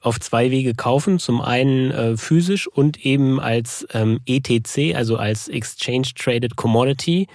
auf 0.00 0.20
zwei 0.20 0.50
Wege 0.50 0.74
kaufen. 0.74 1.18
Zum 1.18 1.40
einen 1.40 1.90
äh, 1.90 2.16
physisch 2.16 2.66
und 2.68 3.04
eben 3.04 3.40
als 3.40 3.86
ähm, 3.92 4.20
ETC, 4.26 4.94
also 4.94 5.16
als 5.16 5.48
Exchange 5.48 6.08
Traded 6.16 6.56
Commodity. 6.56 7.26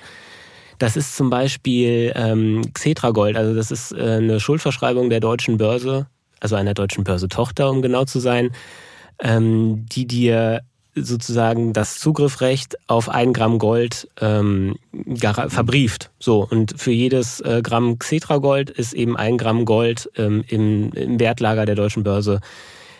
Das 0.77 0.97
ist 0.97 1.15
zum 1.15 1.29
Beispiel 1.29 2.11
ähm, 2.15 2.63
Xetra 2.73 3.11
Gold, 3.11 3.37
also 3.37 3.53
das 3.53 3.69
ist 3.69 3.91
äh, 3.91 4.17
eine 4.17 4.39
Schuldverschreibung 4.39 5.11
der 5.11 5.19
deutschen 5.19 5.57
Börse, 5.57 6.07
also 6.39 6.55
einer 6.55 6.73
deutschen 6.73 7.03
Börse 7.03 7.27
Tochter, 7.27 7.69
um 7.69 7.83
genau 7.83 8.05
zu 8.05 8.19
sein, 8.19 8.51
ähm, 9.19 9.85
die 9.91 10.07
dir 10.07 10.61
sozusagen 10.95 11.73
das 11.73 11.99
Zugriffsrecht 11.99 12.77
auf 12.87 13.09
ein 13.09 13.33
Gramm 13.33 13.59
Gold 13.59 14.09
ähm, 14.19 14.75
verbrieft. 15.17 16.09
So, 16.19 16.47
und 16.49 16.79
für 16.79 16.91
jedes 16.91 17.39
äh, 17.41 17.61
Gramm 17.63 17.97
Xetra 17.99 18.37
Gold 18.37 18.69
ist 18.69 18.93
eben 18.93 19.15
ein 19.15 19.37
Gramm 19.37 19.65
Gold 19.65 20.09
ähm, 20.17 20.43
im, 20.47 20.91
im 20.93 21.19
Wertlager 21.19 21.65
der 21.65 21.75
deutschen 21.75 22.03
Börse 22.03 22.41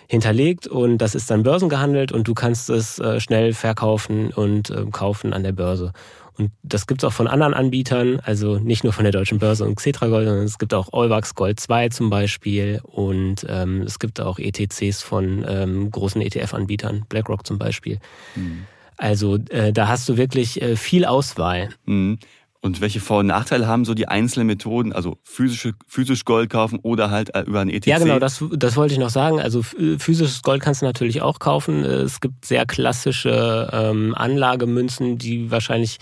hinterlegt 0.08 0.68
und 0.68 0.98
das 0.98 1.16
ist 1.16 1.32
dann 1.32 1.44
börsengehandelt 1.44 2.12
und 2.12 2.28
du 2.28 2.34
kannst 2.34 2.70
es 2.70 3.00
äh, 3.00 3.22
schnell 3.22 3.54
verkaufen 3.54 4.32
und 4.32 4.70
äh, 4.70 4.86
kaufen 4.92 5.32
an 5.32 5.44
der 5.44 5.54
Börse. 5.54 5.94
Und 6.42 6.52
das 6.64 6.88
gibt 6.88 7.04
es 7.04 7.08
auch 7.08 7.14
von 7.14 7.28
anderen 7.28 7.54
Anbietern, 7.54 8.20
also 8.24 8.58
nicht 8.58 8.84
nur 8.84 8.94
von 8.94 9.04
der 9.04 9.12
Deutschen 9.12 9.38
Börse 9.38 9.64
und 9.64 9.76
Xetra 9.76 10.08
Gold, 10.08 10.28
sondern 10.28 10.46
es 10.46 10.58
gibt 10.58 10.74
auch 10.74 10.92
Euwax 10.92 11.36
Gold 11.36 11.60
2 11.60 11.90
zum 11.90 12.10
Beispiel 12.10 12.82
und 12.84 13.46
ähm, 13.48 13.84
es 13.84 14.00
gibt 14.00 14.20
auch 14.20 14.40
ETCs 14.40 15.04
von 15.04 15.46
ähm, 15.48 15.92
großen 15.92 16.20
ETF-Anbietern, 16.20 17.06
BlackRock 17.08 17.46
zum 17.46 17.60
Beispiel. 17.60 18.00
Mhm. 18.36 18.66
Also 18.98 19.38
äh, 19.50 19.72
da 19.72 19.88
hast 19.88 20.10
du 20.10 20.18
wirklich 20.18 20.62
äh, 20.62 20.76
viel 20.76 21.06
Auswahl. 21.06 21.70
Mhm. 21.86 22.18
Und 22.64 22.80
welche 22.80 23.00
Vor- 23.00 23.20
und 23.20 23.28
Nachteile 23.28 23.68
haben 23.68 23.86
so 23.86 23.96
die 23.96 24.08
einzelnen 24.08 24.46
Methoden, 24.46 24.94
also 24.94 25.18
physische, 25.24 25.74
physisch 25.88 26.26
Gold 26.26 26.52
kaufen 26.52 26.78
oder 26.84 27.10
halt 27.10 27.34
äh, 27.36 27.42
über 27.42 27.60
ein 27.60 27.70
ETC? 27.70 27.88
Ja, 27.88 27.98
genau, 27.98 28.20
das, 28.20 28.44
das 28.52 28.76
wollte 28.78 28.94
ich 28.94 29.00
noch 29.00 29.10
sagen. 29.10 29.40
Also 29.40 29.64
physisches 29.64 30.44
Gold 30.44 30.62
kannst 30.62 30.82
du 30.82 30.86
natürlich 30.86 31.24
auch 31.24 31.40
kaufen. 31.40 31.84
Es 31.84 32.20
gibt 32.20 32.46
sehr 32.46 32.68
klassische 32.68 33.70
ähm, 33.74 34.14
Anlagemünzen, 34.16 35.18
die 35.18 35.50
wahrscheinlich 35.50 35.98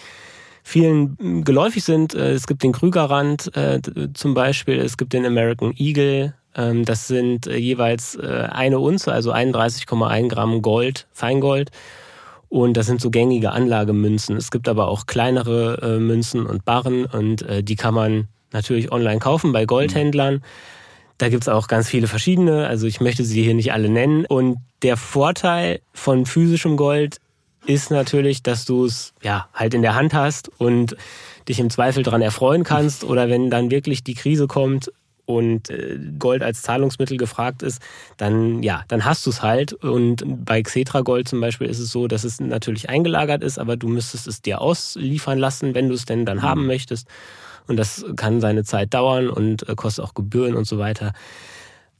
vielen 0.69 1.43
geläufig 1.43 1.83
sind. 1.83 2.13
Äh, 2.13 2.33
es 2.33 2.47
gibt 2.47 2.63
den 2.63 2.71
Krügerrand 2.71 3.55
äh, 3.55 3.81
zum 4.13 4.33
Beispiel, 4.33 4.79
es 4.79 4.97
gibt 4.97 5.13
den 5.13 5.25
American 5.25 5.73
Eagle. 5.75 6.35
Ähm, 6.55 6.85
das 6.85 7.07
sind 7.07 7.47
äh, 7.47 7.57
jeweils 7.57 8.15
äh, 8.15 8.47
eine 8.51 8.79
Unze, 8.79 9.11
also 9.11 9.33
31,1 9.33 10.29
Gramm 10.29 10.61
Gold, 10.61 11.07
Feingold. 11.11 11.71
Und 12.49 12.77
das 12.77 12.87
sind 12.87 13.01
so 13.01 13.09
gängige 13.09 13.51
Anlagemünzen. 13.51 14.35
Es 14.37 14.49
gibt 14.49 14.67
aber 14.67 14.87
auch 14.87 15.05
kleinere 15.05 15.79
äh, 15.81 15.99
Münzen 15.99 16.45
und 16.45 16.65
Barren 16.65 17.05
und 17.05 17.41
äh, 17.43 17.63
die 17.63 17.75
kann 17.75 17.93
man 17.93 18.27
natürlich 18.51 18.91
online 18.91 19.19
kaufen 19.19 19.51
bei 19.51 19.65
Goldhändlern. 19.65 20.43
Da 21.19 21.29
gibt's 21.29 21.49
auch 21.49 21.67
ganz 21.67 21.89
viele 21.89 22.07
verschiedene, 22.07 22.67
also 22.67 22.87
ich 22.87 23.01
möchte 23.01 23.23
sie 23.23 23.43
hier 23.43 23.53
nicht 23.53 23.73
alle 23.73 23.89
nennen. 23.89 24.25
Und 24.25 24.57
der 24.81 24.97
Vorteil 24.97 25.81
von 25.93 26.25
physischem 26.25 26.77
Gold 26.77 27.17
ist 27.69 27.91
natürlich, 27.91 28.41
dass 28.41 28.65
du 28.65 28.85
es 28.85 29.13
ja 29.21 29.47
halt 29.53 29.75
in 29.75 29.83
der 29.83 29.93
Hand 29.93 30.15
hast 30.15 30.49
und 30.59 30.97
dich 31.47 31.59
im 31.59 31.69
Zweifel 31.69 32.01
daran 32.01 32.21
erfreuen 32.21 32.63
kannst 32.63 33.03
oder 33.03 33.29
wenn 33.29 33.51
dann 33.51 33.69
wirklich 33.69 34.03
die 34.03 34.15
Krise 34.15 34.47
kommt, 34.47 34.91
und 35.29 35.69
äh, 35.69 35.99
Gold 36.17 36.41
als 36.41 36.63
Zahlungsmittel 36.63 37.17
gefragt 37.17 37.61
ist, 37.61 37.83
dann 38.17 38.63
ja, 38.63 38.83
dann 38.87 39.05
hast 39.05 39.27
du 39.27 39.29
es 39.29 39.43
halt. 39.43 39.73
Und 39.73 40.23
bei 40.43 40.63
Xetra 40.63 41.01
Gold 41.01 41.27
zum 41.27 41.39
Beispiel 41.39 41.67
ist 41.67 41.77
es 41.77 41.91
so, 41.91 42.07
dass 42.07 42.23
es 42.23 42.39
natürlich 42.39 42.89
eingelagert 42.89 43.43
ist, 43.43 43.59
aber 43.59 43.77
du 43.77 43.89
müsstest 43.89 44.25
es 44.25 44.41
dir 44.41 44.59
ausliefern 44.59 45.37
lassen, 45.37 45.75
wenn 45.75 45.87
du 45.87 45.93
es 45.93 46.05
denn 46.05 46.25
dann 46.25 46.37
mhm. 46.37 46.41
haben 46.41 46.65
möchtest. 46.65 47.07
Und 47.67 47.77
das 47.77 48.03
kann 48.15 48.41
seine 48.41 48.63
Zeit 48.63 48.95
dauern 48.95 49.29
und 49.29 49.69
äh, 49.69 49.75
kostet 49.75 50.03
auch 50.03 50.15
Gebühren 50.15 50.55
und 50.55 50.65
so 50.65 50.79
weiter. 50.79 51.13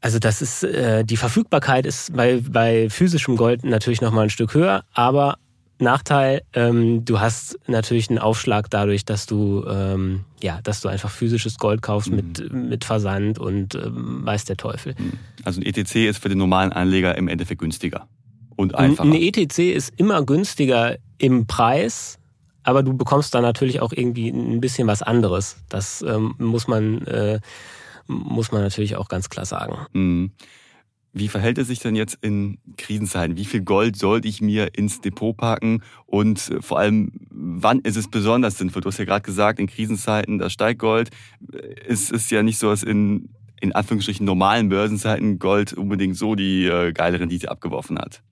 Also 0.02 0.18
das 0.18 0.42
ist 0.42 0.64
äh, 0.64 1.06
die 1.06 1.18
Verfügbarkeit 1.18 1.86
ist 1.86 2.16
bei, 2.16 2.42
bei 2.50 2.90
physischem 2.90 3.36
Gold 3.36 3.64
natürlich 3.64 4.02
noch 4.02 4.12
mal 4.12 4.24
ein 4.24 4.32
Stück 4.32 4.56
höher, 4.56 4.86
aber 4.92 5.38
Nachteil, 5.80 6.42
ähm, 6.54 7.06
du 7.06 7.20
hast 7.20 7.58
natürlich 7.68 8.10
einen 8.10 8.20
Aufschlag 8.20 8.70
dadurch, 8.70 9.06
dass 9.06 9.26
du 9.26 9.66
ähm, 9.68 10.26
ja, 10.42 10.60
dass 10.64 10.82
du 10.82 10.90
einfach 10.90 11.10
physisches 11.10 11.58
Gold 11.58 11.82
kaufst 11.82 12.10
mhm. 12.10 12.16
mit, 12.16 12.54
mit 12.54 12.86
Versand 12.86 13.40
und 13.40 13.76
ähm, 13.76 14.26
weiß 14.26 14.46
der 14.46 14.58
Teufel. 14.58 14.96
Mhm. 14.98 15.14
Also 15.44 15.62
ein 15.62 15.66
ETC 15.66 16.08
ist 16.08 16.22
für 16.22 16.30
den 16.30 16.38
normalen 16.38 16.74
Anleger 16.74 17.18
im 17.18 17.28
Endeffekt 17.28 17.62
günstiger 17.62 18.08
und 18.56 18.76
einfacher. 18.76 19.10
Ein 19.10 19.16
ETC 19.16 19.74
ist 19.74 19.94
immer 19.98 20.24
günstiger 20.24 20.98
im 21.18 21.48
Preis, 21.48 22.20
aber 22.64 22.84
du 22.84 22.96
bekommst 22.96 23.34
da 23.34 23.42
natürlich 23.42 23.80
auch 23.80 23.94
irgendwie 23.94 24.30
ein 24.30 24.60
bisschen 24.60 24.88
was 24.88 25.02
anderes. 25.02 25.58
Das 25.70 26.02
ähm, 26.02 26.36
muss 26.38 26.68
man 26.68 27.06
äh, 27.08 27.40
muss 28.08 28.52
man 28.52 28.62
natürlich 28.62 28.96
auch 28.96 29.08
ganz 29.08 29.30
klar 29.30 29.46
sagen. 29.46 29.78
Mhm. 29.94 30.32
Wie 31.20 31.28
verhält 31.28 31.58
es 31.58 31.68
sich 31.68 31.80
denn 31.80 31.96
jetzt 31.96 32.18
in 32.22 32.60
Krisenzeiten? 32.78 33.36
Wie 33.36 33.44
viel 33.44 33.62
Gold 33.62 33.98
sollte 33.98 34.28
ich 34.28 34.42
mir 34.42 34.70
ins 34.76 35.02
Depot 35.02 35.36
packen? 35.36 35.84
Und 36.06 36.50
äh, 36.50 36.62
vor 36.62 36.80
allem, 36.80 37.12
wann 37.30 37.80
ist 37.82 37.98
es 37.98 38.10
besonders 38.10 38.58
sinnvoll? 38.58 38.82
Du 38.82 38.88
hast 38.88 39.00
ja 39.00 39.06
gerade 39.06 39.22
gesagt, 39.22 39.60
in 39.60 39.68
Krisenzeiten, 39.68 40.40
da 40.40 40.50
steigt 40.50 40.80
Gold. 40.80 41.10
Es 41.86 42.10
ist 42.10 42.32
ja 42.32 42.42
nicht 42.42 42.58
so, 42.58 42.70
dass 42.70 42.84
in, 42.84 43.30
in 43.60 43.74
Anführungsstrichen 43.74 44.26
normalen 44.26 44.70
Börsenzeiten 44.70 45.40
Gold 45.40 45.74
unbedingt 45.74 46.16
so 46.16 46.36
die 46.36 46.66
äh, 46.66 46.94
geile 46.94 47.20
Rendite 47.20 47.52
abgeworfen 47.52 48.00
hat. 48.00 48.24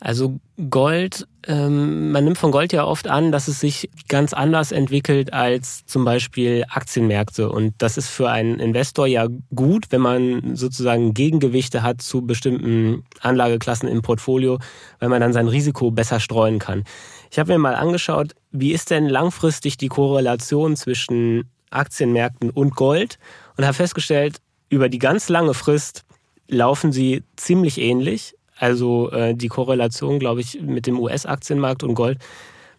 Also 0.00 0.38
Gold, 0.70 1.26
ähm, 1.46 2.12
man 2.12 2.24
nimmt 2.24 2.38
von 2.38 2.50
Gold 2.50 2.72
ja 2.72 2.84
oft 2.84 3.08
an, 3.08 3.32
dass 3.32 3.48
es 3.48 3.60
sich 3.60 3.88
ganz 4.08 4.32
anders 4.32 4.70
entwickelt 4.70 5.32
als 5.32 5.86
zum 5.86 6.04
Beispiel 6.04 6.64
Aktienmärkte. 6.68 7.50
Und 7.50 7.74
das 7.78 7.96
ist 7.96 8.08
für 8.08 8.28
einen 8.28 8.58
Investor 8.60 9.06
ja 9.06 9.28
gut, 9.54 9.86
wenn 9.90 10.00
man 10.00 10.56
sozusagen 10.56 11.14
Gegengewichte 11.14 11.82
hat 11.82 12.02
zu 12.02 12.22
bestimmten 12.22 13.04
Anlageklassen 13.20 13.88
im 13.88 14.02
Portfolio, 14.02 14.58
weil 14.98 15.08
man 15.08 15.20
dann 15.20 15.32
sein 15.32 15.48
Risiko 15.48 15.90
besser 15.90 16.20
streuen 16.20 16.58
kann. 16.58 16.84
Ich 17.30 17.38
habe 17.38 17.52
mir 17.52 17.58
mal 17.58 17.74
angeschaut, 17.74 18.34
wie 18.52 18.72
ist 18.72 18.90
denn 18.90 19.08
langfristig 19.08 19.76
die 19.76 19.88
Korrelation 19.88 20.76
zwischen 20.76 21.50
Aktienmärkten 21.70 22.50
und 22.50 22.76
Gold 22.76 23.18
und 23.56 23.64
habe 23.64 23.74
festgestellt, 23.74 24.38
über 24.68 24.88
die 24.88 24.98
ganz 24.98 25.28
lange 25.28 25.54
Frist 25.54 26.04
laufen 26.48 26.92
sie 26.92 27.22
ziemlich 27.36 27.80
ähnlich. 27.80 28.34
Also 28.58 29.10
äh, 29.10 29.34
die 29.34 29.48
Korrelation, 29.48 30.18
glaube 30.18 30.40
ich, 30.40 30.60
mit 30.60 30.86
dem 30.86 30.98
US-Aktienmarkt 30.98 31.82
und 31.82 31.94
Gold 31.94 32.18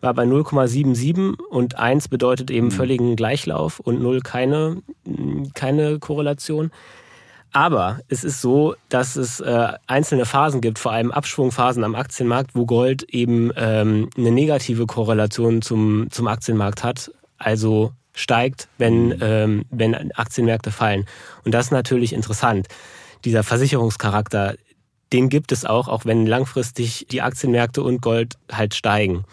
war 0.01 0.13
bei 0.13 0.23
0,77 0.23 1.37
und 1.49 1.77
1 1.77 2.07
bedeutet 2.07 2.51
eben 2.51 2.67
mhm. 2.67 2.71
völligen 2.71 3.15
Gleichlauf 3.15 3.79
und 3.79 4.01
0 4.01 4.21
keine, 4.21 4.81
keine 5.53 5.99
Korrelation. 5.99 6.71
Aber 7.51 7.99
es 8.09 8.25
ist 8.25 8.41
so, 8.41 8.75
dass 8.89 9.15
es 9.15 9.39
äh, 9.39 9.69
einzelne 9.87 10.25
Phasen 10.25 10.59
gibt, 10.59 10.77
vor 10.77 10.91
allem 10.91 11.11
Abschwungphasen 11.11 11.85
am 11.85 11.95
Aktienmarkt, 11.95 12.53
wo 12.53 12.65
Gold 12.65 13.03
eben 13.03 13.49
ähm, 13.55 14.09
eine 14.17 14.31
negative 14.31 14.85
Korrelation 14.85 15.61
zum, 15.61 16.07
zum 16.11 16.27
Aktienmarkt 16.27 16.83
hat, 16.83 17.11
also 17.37 17.93
steigt, 18.13 18.67
wenn, 18.77 19.07
mhm. 19.07 19.17
ähm, 19.21 19.65
wenn 19.69 20.11
Aktienmärkte 20.11 20.71
fallen. 20.71 21.05
Und 21.45 21.53
das 21.53 21.67
ist 21.67 21.71
natürlich 21.71 22.11
interessant. 22.11 22.67
Dieser 23.23 23.43
Versicherungscharakter, 23.43 24.55
den 25.15 25.29
gibt 25.29 25.53
es 25.53 25.63
auch, 25.63 25.87
auch 25.87 26.03
wenn 26.03 26.25
langfristig 26.25 27.07
die 27.09 27.21
Aktienmärkte 27.21 27.81
und 27.81 28.01
Gold 28.01 28.33
halt 28.51 28.75
steigen. 28.75 29.23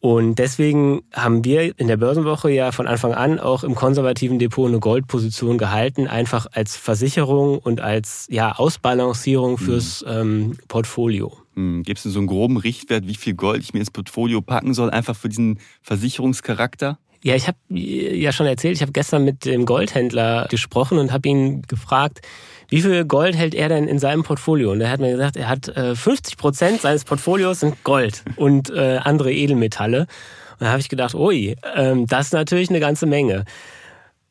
Und 0.00 0.36
deswegen 0.36 1.02
haben 1.12 1.44
wir 1.44 1.78
in 1.78 1.88
der 1.88 1.96
Börsenwoche 1.96 2.50
ja 2.50 2.70
von 2.70 2.86
Anfang 2.86 3.12
an 3.12 3.38
auch 3.38 3.64
im 3.64 3.74
konservativen 3.74 4.38
Depot 4.38 4.68
eine 4.68 4.78
Goldposition 4.78 5.58
gehalten, 5.58 6.06
einfach 6.06 6.46
als 6.52 6.76
Versicherung 6.76 7.58
und 7.58 7.80
als 7.80 8.26
ja, 8.30 8.52
Ausbalancierung 8.52 9.52
mhm. 9.52 9.58
fürs 9.58 10.04
mhm. 10.04 10.12
ähm, 10.12 10.58
Portfolio. 10.68 11.36
Mhm. 11.54 11.82
Gibt 11.82 11.98
es 11.98 12.04
denn 12.04 12.12
so 12.12 12.20
einen 12.20 12.28
groben 12.28 12.56
Richtwert, 12.56 13.06
wie 13.08 13.16
viel 13.16 13.34
Gold 13.34 13.62
ich 13.62 13.74
mir 13.74 13.80
ins 13.80 13.90
Portfolio 13.90 14.40
packen 14.40 14.72
soll, 14.72 14.90
einfach 14.90 15.16
für 15.16 15.28
diesen 15.28 15.58
Versicherungscharakter? 15.82 16.98
Ja, 17.24 17.34
ich 17.34 17.48
habe 17.48 17.58
ja 17.68 18.30
schon 18.30 18.46
erzählt, 18.46 18.76
ich 18.76 18.82
habe 18.82 18.92
gestern 18.92 19.24
mit 19.24 19.44
dem 19.44 19.66
Goldhändler 19.66 20.46
gesprochen 20.48 20.98
und 20.98 21.12
habe 21.12 21.28
ihn 21.28 21.62
gefragt, 21.62 22.20
wie 22.68 22.82
viel 22.82 23.04
Gold 23.04 23.34
hält 23.34 23.54
er 23.54 23.68
denn 23.68 23.88
in 23.88 23.98
seinem 23.98 24.22
Portfolio? 24.22 24.72
Und 24.72 24.80
er 24.80 24.90
hat 24.90 25.00
mir 25.00 25.10
gesagt, 25.10 25.36
er 25.36 25.48
hat 25.48 25.68
äh, 25.68 25.94
50 25.94 26.36
Prozent 26.36 26.80
seines 26.82 27.04
Portfolios 27.04 27.60
sind 27.60 27.82
Gold 27.82 28.22
und 28.36 28.70
äh, 28.70 28.98
andere 29.02 29.32
Edelmetalle. 29.32 30.00
Und 30.00 30.64
da 30.64 30.70
habe 30.70 30.80
ich 30.80 30.88
gedacht, 30.88 31.14
ui, 31.14 31.56
ähm, 31.74 32.06
das 32.06 32.26
ist 32.26 32.32
natürlich 32.32 32.68
eine 32.68 32.80
ganze 32.80 33.06
Menge. 33.06 33.44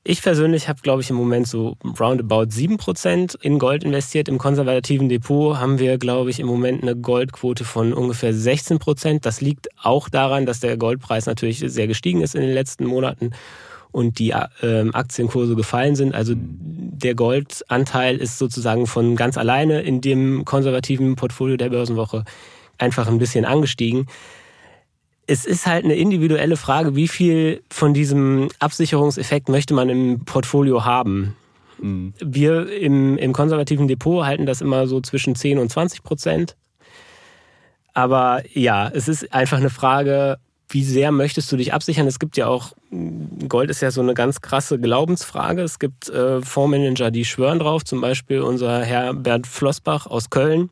Ich 0.10 0.22
persönlich 0.22 0.70
habe, 0.70 0.80
glaube 0.82 1.02
ich, 1.02 1.10
im 1.10 1.18
Moment 1.18 1.48
so 1.48 1.76
roundabout 2.00 2.44
7% 2.44 3.42
in 3.42 3.60
Gold 3.60 3.84
investiert. 3.84 4.30
Im 4.30 4.38
konservativen 4.38 5.10
Depot 5.10 5.58
haben 5.58 5.80
wir, 5.80 5.98
glaube 5.98 6.30
ich, 6.30 6.40
im 6.40 6.48
Moment 6.48 6.82
eine 6.82 6.96
Goldquote 6.96 7.66
von 7.66 7.92
ungefähr 7.92 8.34
16%. 8.34 9.20
Das 9.22 9.42
liegt 9.42 9.68
auch 9.84 10.08
daran, 10.08 10.46
dass 10.46 10.62
der 10.62 10.78
Goldpreis 10.78 11.26
natürlich 11.26 11.60
sehr 11.60 11.88
gestiegen 11.88 12.22
ist 12.22 12.36
in 12.36 12.42
den 12.42 12.54
letzten 12.54 12.86
Monaten 12.86 13.32
und 13.92 14.20
die 14.20 14.32
äh, 14.32 14.90
Aktienkurse 14.94 15.56
gefallen 15.56 15.96
sind. 15.96 16.14
Also 16.14 16.34
der 16.38 17.16
Goldanteil 17.16 18.18
ist 18.18 18.38
sozusagen 18.38 18.88
von 18.88 19.16
ganz 19.16 19.38
alleine 19.38 19.82
in 19.82 20.02
dem 20.02 20.46
konservativen 20.46 21.16
Portfolio 21.16 21.58
der 21.58 21.70
Börsenwoche 21.70 22.24
einfach 22.78 23.08
ein 23.08 23.18
bisschen 23.18 23.46
angestiegen. 23.46 24.08
Es 25.26 25.46
ist 25.46 25.68
halt 25.68 25.84
eine 25.84 25.96
individuelle 25.96 26.58
Frage, 26.58 26.96
wie 26.96 27.08
viel 27.08 27.62
von 27.70 27.94
diesem 27.94 28.50
Absicherungseffekt 28.60 29.50
möchte 29.50 29.74
man 29.74 29.90
im 29.90 30.26
Portfolio 30.26 30.86
haben. 30.86 31.36
Mhm. 31.80 32.14
Wir 32.20 32.72
im, 32.72 33.18
im 33.18 33.34
konservativen 33.34 33.88
Depot 33.88 34.26
halten 34.26 34.46
das 34.46 34.62
immer 34.62 34.88
so 34.88 35.02
zwischen 35.02 35.36
10 35.36 35.60
und 35.60 35.70
20 35.70 36.04
Prozent. 36.04 36.56
Aber 37.94 38.44
ja, 38.54 38.90
es 38.90 39.08
ist 39.08 39.34
einfach 39.34 39.58
eine 39.58 39.72
Frage, 39.72 40.38
wie 40.78 40.84
sehr 40.84 41.12
möchtest 41.12 41.52
du 41.52 41.58
dich 41.58 41.74
absichern? 41.74 42.06
Es 42.06 42.20
gibt 42.20 42.38
ja 42.38 42.46
auch, 42.46 42.74
Gold 43.50 43.72
ist 43.72 43.82
ja 43.82 43.90
so 43.90 44.00
eine 44.00 44.14
ganz 44.14 44.42
krasse 44.42 44.78
Glaubensfrage. 44.78 45.64
Es 45.64 45.80
gibt 45.80 46.08
äh, 46.08 46.40
Fondsmanager, 46.44 47.10
die 47.10 47.26
schwören 47.26 47.58
drauf. 47.58 47.84
Zum 47.84 48.00
Beispiel 48.00 48.42
unser 48.42 48.84
Herr 48.84 49.16
Bert 49.16 49.48
Flossbach 49.48 50.06
aus 50.06 50.30
Köln 50.30 50.70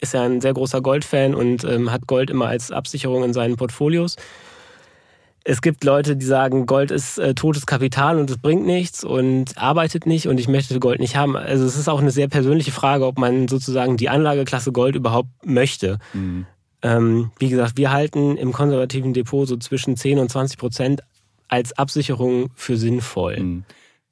ist 0.00 0.12
ja 0.12 0.24
ein 0.24 0.40
sehr 0.40 0.54
großer 0.54 0.80
Goldfan 0.80 1.36
und 1.36 1.62
ähm, 1.62 1.92
hat 1.92 2.08
Gold 2.08 2.30
immer 2.30 2.48
als 2.48 2.72
Absicherung 2.72 3.22
in 3.22 3.32
seinen 3.32 3.54
Portfolios. 3.54 4.16
Es 5.44 5.62
gibt 5.62 5.84
Leute, 5.84 6.16
die 6.16 6.26
sagen, 6.26 6.66
Gold 6.66 6.90
ist 6.90 7.20
äh, 7.20 7.34
totes 7.34 7.64
Kapital 7.64 8.18
und 8.18 8.28
es 8.28 8.38
bringt 8.38 8.66
nichts 8.66 9.04
und 9.04 9.56
arbeitet 9.56 10.04
nicht 10.04 10.26
und 10.26 10.40
ich 10.40 10.48
möchte 10.48 10.80
Gold 10.80 10.98
nicht 10.98 11.14
haben. 11.14 11.36
Also 11.36 11.64
es 11.64 11.76
ist 11.76 11.88
auch 11.88 12.00
eine 12.00 12.10
sehr 12.10 12.26
persönliche 12.26 12.72
Frage, 12.72 13.06
ob 13.06 13.20
man 13.20 13.46
sozusagen 13.46 13.96
die 13.96 14.08
Anlageklasse 14.08 14.72
Gold 14.72 14.96
überhaupt 14.96 15.28
möchte. 15.44 16.00
Mhm. 16.12 16.46
Ähm, 16.82 17.32
wie 17.38 17.48
gesagt, 17.48 17.76
wir 17.76 17.90
halten 17.90 18.36
im 18.36 18.52
konservativen 18.52 19.12
Depot 19.12 19.46
so 19.48 19.56
zwischen 19.56 19.96
10 19.96 20.18
und 20.18 20.30
20 20.30 20.58
Prozent 20.58 21.02
als 21.48 21.76
Absicherung 21.76 22.50
für 22.54 22.76
sinnvoll. 22.76 23.40
Mhm. 23.40 23.64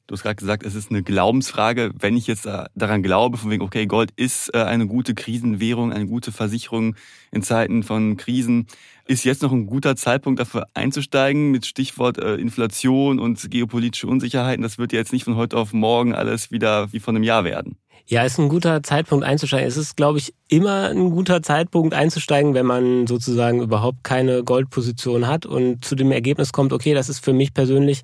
Du 0.07 0.13
hast 0.13 0.23
gerade 0.23 0.37
gesagt, 0.37 0.65
es 0.65 0.77
ist 0.77 0.91
eine 0.91 1.03
Glaubensfrage. 1.03 1.91
Wenn 1.99 2.17
ich 2.17 2.29
jetzt 2.29 2.47
daran 2.47 3.03
glaube, 3.03 3.39
von 3.39 3.51
wegen, 3.51 3.65
okay, 3.65 3.87
Gold 3.87 4.13
ist 4.15 4.55
äh, 4.55 4.59
eine 4.59 4.87
gute 4.87 5.15
Krisenwährung, 5.15 5.93
eine 5.93 6.07
gute 6.07 6.31
Versicherung 6.31 6.95
in 7.33 7.43
Zeiten 7.43 7.83
von 7.83 8.17
Krisen, 8.17 8.69
ist 9.09 9.25
jetzt 9.25 9.43
noch 9.43 9.51
ein 9.51 9.67
guter 9.67 9.97
Zeitpunkt 9.97 10.39
dafür 10.39 10.67
einzusteigen 10.75 11.51
mit 11.51 11.67
Stichwort 11.67 12.19
äh, 12.19 12.37
Inflation 12.37 13.19
und 13.19 13.51
geopolitische 13.51 14.07
Unsicherheiten. 14.07 14.63
Das 14.63 14.79
wird 14.79 14.93
ja 14.93 15.01
jetzt 15.01 15.13
nicht 15.13 15.25
von 15.25 15.35
heute 15.35 15.57
auf 15.57 15.73
morgen 15.73 16.15
alles 16.15 16.53
wieder 16.53 16.93
wie 16.93 17.01
von 17.01 17.17
einem 17.17 17.25
Jahr 17.25 17.43
werden. 17.43 17.77
Ja, 18.09 18.23
ist 18.23 18.39
ein 18.39 18.49
guter 18.49 18.85
Zeitpunkt 18.85 19.25
einzusteigen. 19.25 19.67
Es 19.67 19.77
ist, 19.77 19.97
glaube 19.97 20.19
ich, 20.19 20.33
immer 20.47 20.91
ein 20.91 21.11
guter 21.11 21.43
Zeitpunkt 21.43 21.95
einzusteigen, 21.95 22.55
wenn 22.55 22.67
man 22.67 23.09
sozusagen 23.09 23.61
überhaupt 23.61 24.05
keine 24.05 24.45
Goldposition 24.45 25.27
hat 25.27 25.47
und 25.47 25.85
zu 25.85 25.97
dem 25.97 26.13
Ergebnis 26.13 26.53
kommt, 26.53 26.73
okay, 26.73 26.95
das 26.95 27.09
ist 27.09 27.25
für 27.25 27.33
mich 27.33 27.53
persönlich 27.53 28.03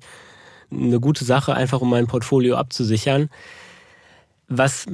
eine 0.73 0.99
gute 0.99 1.25
Sache, 1.25 1.53
einfach 1.53 1.81
um 1.81 1.89
mein 1.89 2.07
Portfolio 2.07 2.55
abzusichern. 2.55 3.29
Was 4.47 4.85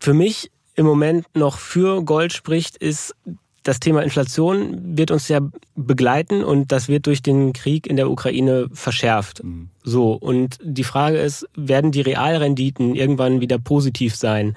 für 0.00 0.14
mich 0.14 0.50
im 0.74 0.86
Moment 0.86 1.26
noch 1.34 1.58
für 1.58 2.02
Gold 2.02 2.32
spricht, 2.32 2.76
ist, 2.76 3.14
das 3.62 3.80
Thema 3.80 4.02
Inflation 4.02 4.96
wird 4.96 5.10
uns 5.10 5.28
ja 5.28 5.40
begleiten 5.74 6.42
und 6.42 6.72
das 6.72 6.88
wird 6.88 7.06
durch 7.06 7.22
den 7.22 7.52
Krieg 7.52 7.86
in 7.86 7.96
der 7.96 8.10
Ukraine 8.10 8.68
verschärft. 8.72 9.44
Mhm. 9.44 9.68
So. 9.82 10.12
Und 10.12 10.58
die 10.62 10.84
Frage 10.84 11.18
ist, 11.18 11.46
werden 11.54 11.92
die 11.92 12.00
Realrenditen 12.00 12.94
irgendwann 12.94 13.40
wieder 13.40 13.58
positiv 13.58 14.16
sein? 14.16 14.56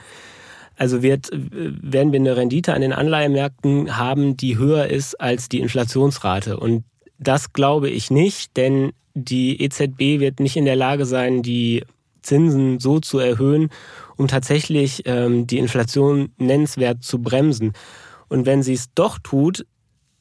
Also 0.77 1.03
wird, 1.03 1.29
werden 1.31 2.11
wir 2.11 2.19
eine 2.19 2.35
Rendite 2.35 2.73
an 2.73 2.81
den 2.81 2.93
Anleihemärkten 2.93 3.97
haben, 3.97 4.37
die 4.37 4.57
höher 4.57 4.87
ist 4.87 5.19
als 5.19 5.49
die 5.49 5.59
Inflationsrate. 5.59 6.57
Und 6.57 6.83
das 7.19 7.53
glaube 7.53 7.89
ich 7.89 8.09
nicht, 8.09 8.57
denn 8.57 8.93
die 9.13 9.61
EZB 9.61 10.19
wird 10.19 10.39
nicht 10.39 10.57
in 10.57 10.65
der 10.65 10.75
Lage 10.75 11.05
sein, 11.05 11.41
die 11.41 11.83
Zinsen 12.21 12.79
so 12.79 12.99
zu 12.99 13.19
erhöhen, 13.19 13.69
um 14.15 14.27
tatsächlich 14.27 15.03
ähm, 15.05 15.45
die 15.45 15.59
Inflation 15.59 16.31
nennenswert 16.37 17.03
zu 17.03 17.21
bremsen. 17.21 17.73
Und 18.29 18.45
wenn 18.45 18.63
sie 18.63 18.73
es 18.73 18.93
doch 18.95 19.19
tut, 19.19 19.65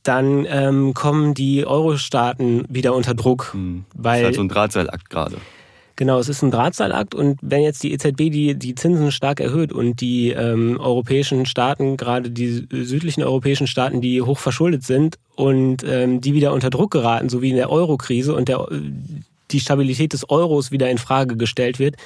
dann 0.03 0.47
ähm, 0.49 0.95
kommen 0.95 1.35
die 1.35 1.65
Euro-Staaten 1.65 2.65
wieder 2.69 2.95
unter 2.95 3.15
Druck. 3.15 3.53
Hm. 3.53 3.85
Weil, 3.95 4.13
das 4.13 4.19
ist 4.21 4.25
halt 4.25 4.35
so 4.35 4.43
ein 4.43 4.49
Drahtseilakt 4.49 5.11
gerade. 5.11 5.37
Genau, 5.95 6.19
es 6.19 6.29
ist 6.29 6.43
ein 6.43 6.51
Drahtseilakt 6.51 7.15
und 7.15 7.39
wenn 7.43 7.63
jetzt 7.63 7.83
die 7.83 7.93
EZB 7.93 8.17
die, 8.31 8.55
die 8.55 8.75
Zinsen 8.75 9.13
stark 9.13 9.41
erhöht 9.41 9.73
und 9.73 10.01
die 10.01 10.31
ähm, 10.31 10.81
europäischen 10.81 11.47
Staaten, 11.47 11.97
gerade 11.97 12.31
die 12.31 12.67
südlichen 12.71 13.23
europäischen 13.23 13.67
Staaten, 13.67 14.01
die 14.01 14.23
hoch 14.23 14.39
verschuldet 14.39 14.85
sind 14.85 15.19
und 15.35 15.85
ähm, 15.85 16.21
die 16.21 16.35
wieder 16.35 16.53
unter 16.53 16.71
Druck 16.71 16.91
geraten, 16.91 17.29
so 17.29 17.43
wie 17.43 17.51
in 17.51 17.57
der 17.57 17.71
Euro-Krise 17.71 18.35
und 18.35 18.49
der, 18.49 18.67
die 19.51 19.61
Stabilität 19.61 20.13
des 20.13 20.29
Euros 20.29 20.71
wieder 20.71 20.91
in 20.91 20.99
Frage 20.99 21.37
gestellt 21.37 21.79
wird, 21.79 21.97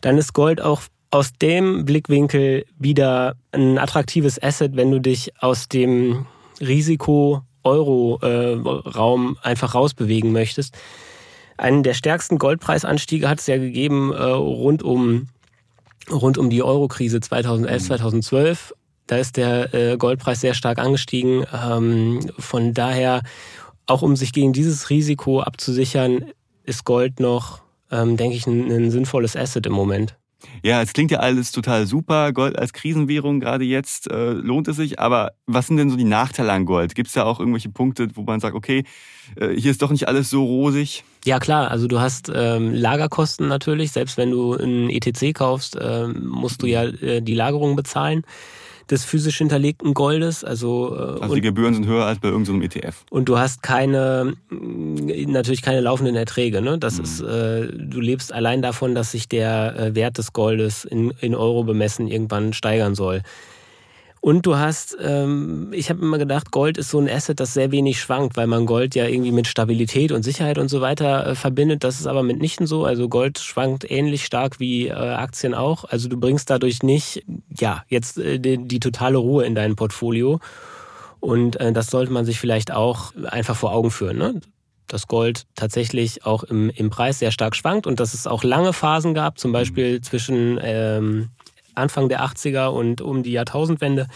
dann 0.00 0.18
ist 0.18 0.32
Gold 0.32 0.60
auch 0.60 0.82
aus 1.10 1.32
dem 1.32 1.84
Blickwinkel 1.84 2.64
wieder 2.78 3.34
ein 3.52 3.78
attraktives 3.78 4.40
Asset, 4.42 4.76
wenn 4.76 4.90
du 4.90 5.00
dich 5.00 5.32
aus 5.40 5.68
dem 5.68 6.26
Risiko 6.60 7.42
Euro-Raum 7.64 9.36
äh, 9.42 9.46
einfach 9.46 9.74
rausbewegen 9.74 10.32
möchtest. 10.32 10.76
Einen 11.56 11.82
der 11.82 11.94
stärksten 11.94 12.38
Goldpreisanstiege 12.38 13.28
hat 13.28 13.40
es 13.40 13.46
ja 13.46 13.58
gegeben 13.58 14.12
äh, 14.12 14.22
rund 14.22 14.82
um 14.82 15.28
rund 16.10 16.38
um 16.38 16.50
die 16.50 16.62
Euro-Krise 16.62 17.20
2011, 17.20 17.84
2012. 17.84 18.74
Da 19.10 19.16
ist 19.16 19.36
der 19.36 19.74
äh, 19.74 19.96
Goldpreis 19.96 20.40
sehr 20.40 20.54
stark 20.54 20.78
angestiegen. 20.78 21.44
Ähm, 21.52 22.20
von 22.38 22.74
daher, 22.74 23.22
auch 23.86 24.02
um 24.02 24.14
sich 24.14 24.32
gegen 24.32 24.52
dieses 24.52 24.88
Risiko 24.88 25.40
abzusichern, 25.40 26.26
ist 26.62 26.84
Gold 26.84 27.18
noch, 27.18 27.60
ähm, 27.90 28.16
denke 28.16 28.36
ich, 28.36 28.46
ein, 28.46 28.70
ein 28.70 28.92
sinnvolles 28.92 29.34
Asset 29.34 29.66
im 29.66 29.72
Moment. 29.72 30.16
Ja, 30.62 30.80
es 30.80 30.92
klingt 30.92 31.10
ja 31.10 31.18
alles 31.18 31.50
total 31.50 31.88
super. 31.88 32.32
Gold 32.32 32.56
als 32.56 32.72
Krisenwährung 32.72 33.40
gerade 33.40 33.64
jetzt 33.64 34.08
äh, 34.08 34.30
lohnt 34.30 34.68
es 34.68 34.76
sich. 34.76 35.00
Aber 35.00 35.32
was 35.44 35.66
sind 35.66 35.78
denn 35.78 35.90
so 35.90 35.96
die 35.96 36.04
Nachteile 36.04 36.52
an 36.52 36.64
Gold? 36.64 36.94
Gibt 36.94 37.08
es 37.08 37.14
da 37.14 37.24
auch 37.24 37.40
irgendwelche 37.40 37.68
Punkte, 37.68 38.06
wo 38.14 38.22
man 38.22 38.38
sagt, 38.38 38.54
okay, 38.54 38.84
äh, 39.34 39.48
hier 39.56 39.72
ist 39.72 39.82
doch 39.82 39.90
nicht 39.90 40.06
alles 40.06 40.30
so 40.30 40.44
rosig? 40.44 41.02
Ja 41.24 41.40
klar, 41.40 41.68
also 41.72 41.88
du 41.88 41.98
hast 41.98 42.30
ähm, 42.32 42.72
Lagerkosten 42.72 43.48
natürlich. 43.48 43.90
Selbst 43.90 44.16
wenn 44.18 44.30
du 44.30 44.54
ein 44.54 44.88
ETC 44.88 45.34
kaufst, 45.34 45.74
äh, 45.74 46.06
musst 46.06 46.62
du 46.62 46.68
ja 46.68 46.84
äh, 46.84 47.20
die 47.20 47.34
Lagerung 47.34 47.74
bezahlen 47.74 48.22
des 48.90 49.04
physisch 49.04 49.38
hinterlegten 49.38 49.94
Goldes. 49.94 50.44
Also, 50.44 50.96
äh, 50.96 51.22
also 51.22 51.34
die 51.34 51.40
Gebühren 51.40 51.74
sind 51.74 51.86
höher 51.86 52.04
als 52.04 52.18
bei 52.18 52.28
irgendeinem 52.28 52.62
ETF. 52.62 53.04
Und 53.10 53.28
du 53.28 53.38
hast 53.38 53.62
keine, 53.62 54.34
mm, 54.50 55.30
natürlich 55.30 55.62
keine 55.62 55.80
laufenden 55.80 56.16
Erträge. 56.16 56.60
Ne? 56.60 56.78
Das 56.78 56.98
mhm. 56.98 57.04
ist, 57.04 57.20
äh, 57.20 57.68
du 57.72 58.00
lebst 58.00 58.32
allein 58.32 58.62
davon, 58.62 58.94
dass 58.94 59.12
sich 59.12 59.28
der 59.28 59.76
äh, 59.78 59.94
Wert 59.94 60.18
des 60.18 60.32
Goldes 60.32 60.84
in, 60.84 61.12
in 61.20 61.34
Euro 61.34 61.64
bemessen 61.64 62.08
irgendwann 62.08 62.52
steigern 62.52 62.94
soll. 62.94 63.22
Und 64.22 64.44
du 64.44 64.56
hast, 64.56 64.98
ähm, 65.00 65.70
ich 65.72 65.88
habe 65.88 66.02
immer 66.02 66.18
gedacht, 66.18 66.50
Gold 66.50 66.76
ist 66.76 66.90
so 66.90 66.98
ein 66.98 67.08
Asset, 67.08 67.40
das 67.40 67.54
sehr 67.54 67.70
wenig 67.70 67.98
schwankt, 68.00 68.36
weil 68.36 68.46
man 68.46 68.66
Gold 68.66 68.94
ja 68.94 69.06
irgendwie 69.06 69.32
mit 69.32 69.46
Stabilität 69.46 70.12
und 70.12 70.22
Sicherheit 70.22 70.58
und 70.58 70.68
so 70.68 70.82
weiter 70.82 71.26
äh, 71.26 71.34
verbindet. 71.34 71.84
Das 71.84 72.00
ist 72.00 72.06
aber 72.06 72.22
mitnichten 72.22 72.66
so. 72.66 72.84
Also 72.84 73.08
Gold 73.08 73.38
schwankt 73.38 73.90
ähnlich 73.90 74.26
stark 74.26 74.60
wie 74.60 74.88
äh, 74.88 74.92
Aktien 74.92 75.54
auch. 75.54 75.84
Also 75.84 76.10
du 76.10 76.18
bringst 76.18 76.50
dadurch 76.50 76.82
nicht, 76.82 77.24
ja, 77.58 77.82
jetzt 77.88 78.18
äh, 78.18 78.38
die, 78.38 78.58
die, 78.58 78.80
totale 78.80 79.16
Ruhe 79.16 79.46
in 79.46 79.54
dein 79.54 79.74
Portfolio. 79.74 80.38
Und 81.20 81.58
äh, 81.58 81.72
das 81.72 81.86
sollte 81.86 82.12
man 82.12 82.26
sich 82.26 82.38
vielleicht 82.38 82.72
auch 82.72 83.14
einfach 83.24 83.56
vor 83.56 83.72
Augen 83.72 83.90
führen. 83.90 84.18
Ne? 84.18 84.40
dass 84.86 85.06
Gold 85.06 85.46
tatsächlich 85.54 86.26
auch 86.26 86.42
im, 86.42 86.68
im 86.70 86.90
Preis 86.90 87.20
sehr 87.20 87.30
stark 87.30 87.54
schwankt 87.54 87.86
und 87.86 88.00
dass 88.00 88.12
es 88.12 88.26
auch 88.26 88.42
lange 88.42 88.72
Phasen 88.72 89.14
gab, 89.14 89.38
zum 89.38 89.52
Beispiel 89.52 89.98
mhm. 89.98 90.02
zwischen 90.02 90.58
ähm, 90.60 91.28
Anfang 91.80 92.08
der 92.08 92.24
80er 92.24 92.68
und 92.68 93.00
um 93.00 93.22
die 93.22 93.32
Jahrtausendwende, 93.32 94.06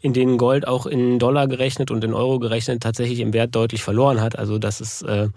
in 0.00 0.12
denen 0.12 0.38
Gold 0.38 0.68
auch 0.68 0.86
in 0.86 1.18
Dollar 1.18 1.48
gerechnet 1.48 1.90
und 1.90 2.04
in 2.04 2.14
Euro 2.14 2.38
gerechnet 2.38 2.82
tatsächlich 2.82 3.20
im 3.20 3.32
Wert 3.32 3.54
deutlich 3.54 3.82
verloren 3.82 4.20
hat. 4.20 4.38
Also 4.38 4.58
dass 4.58 4.80
es 4.80 5.02
äh, 5.02 5.28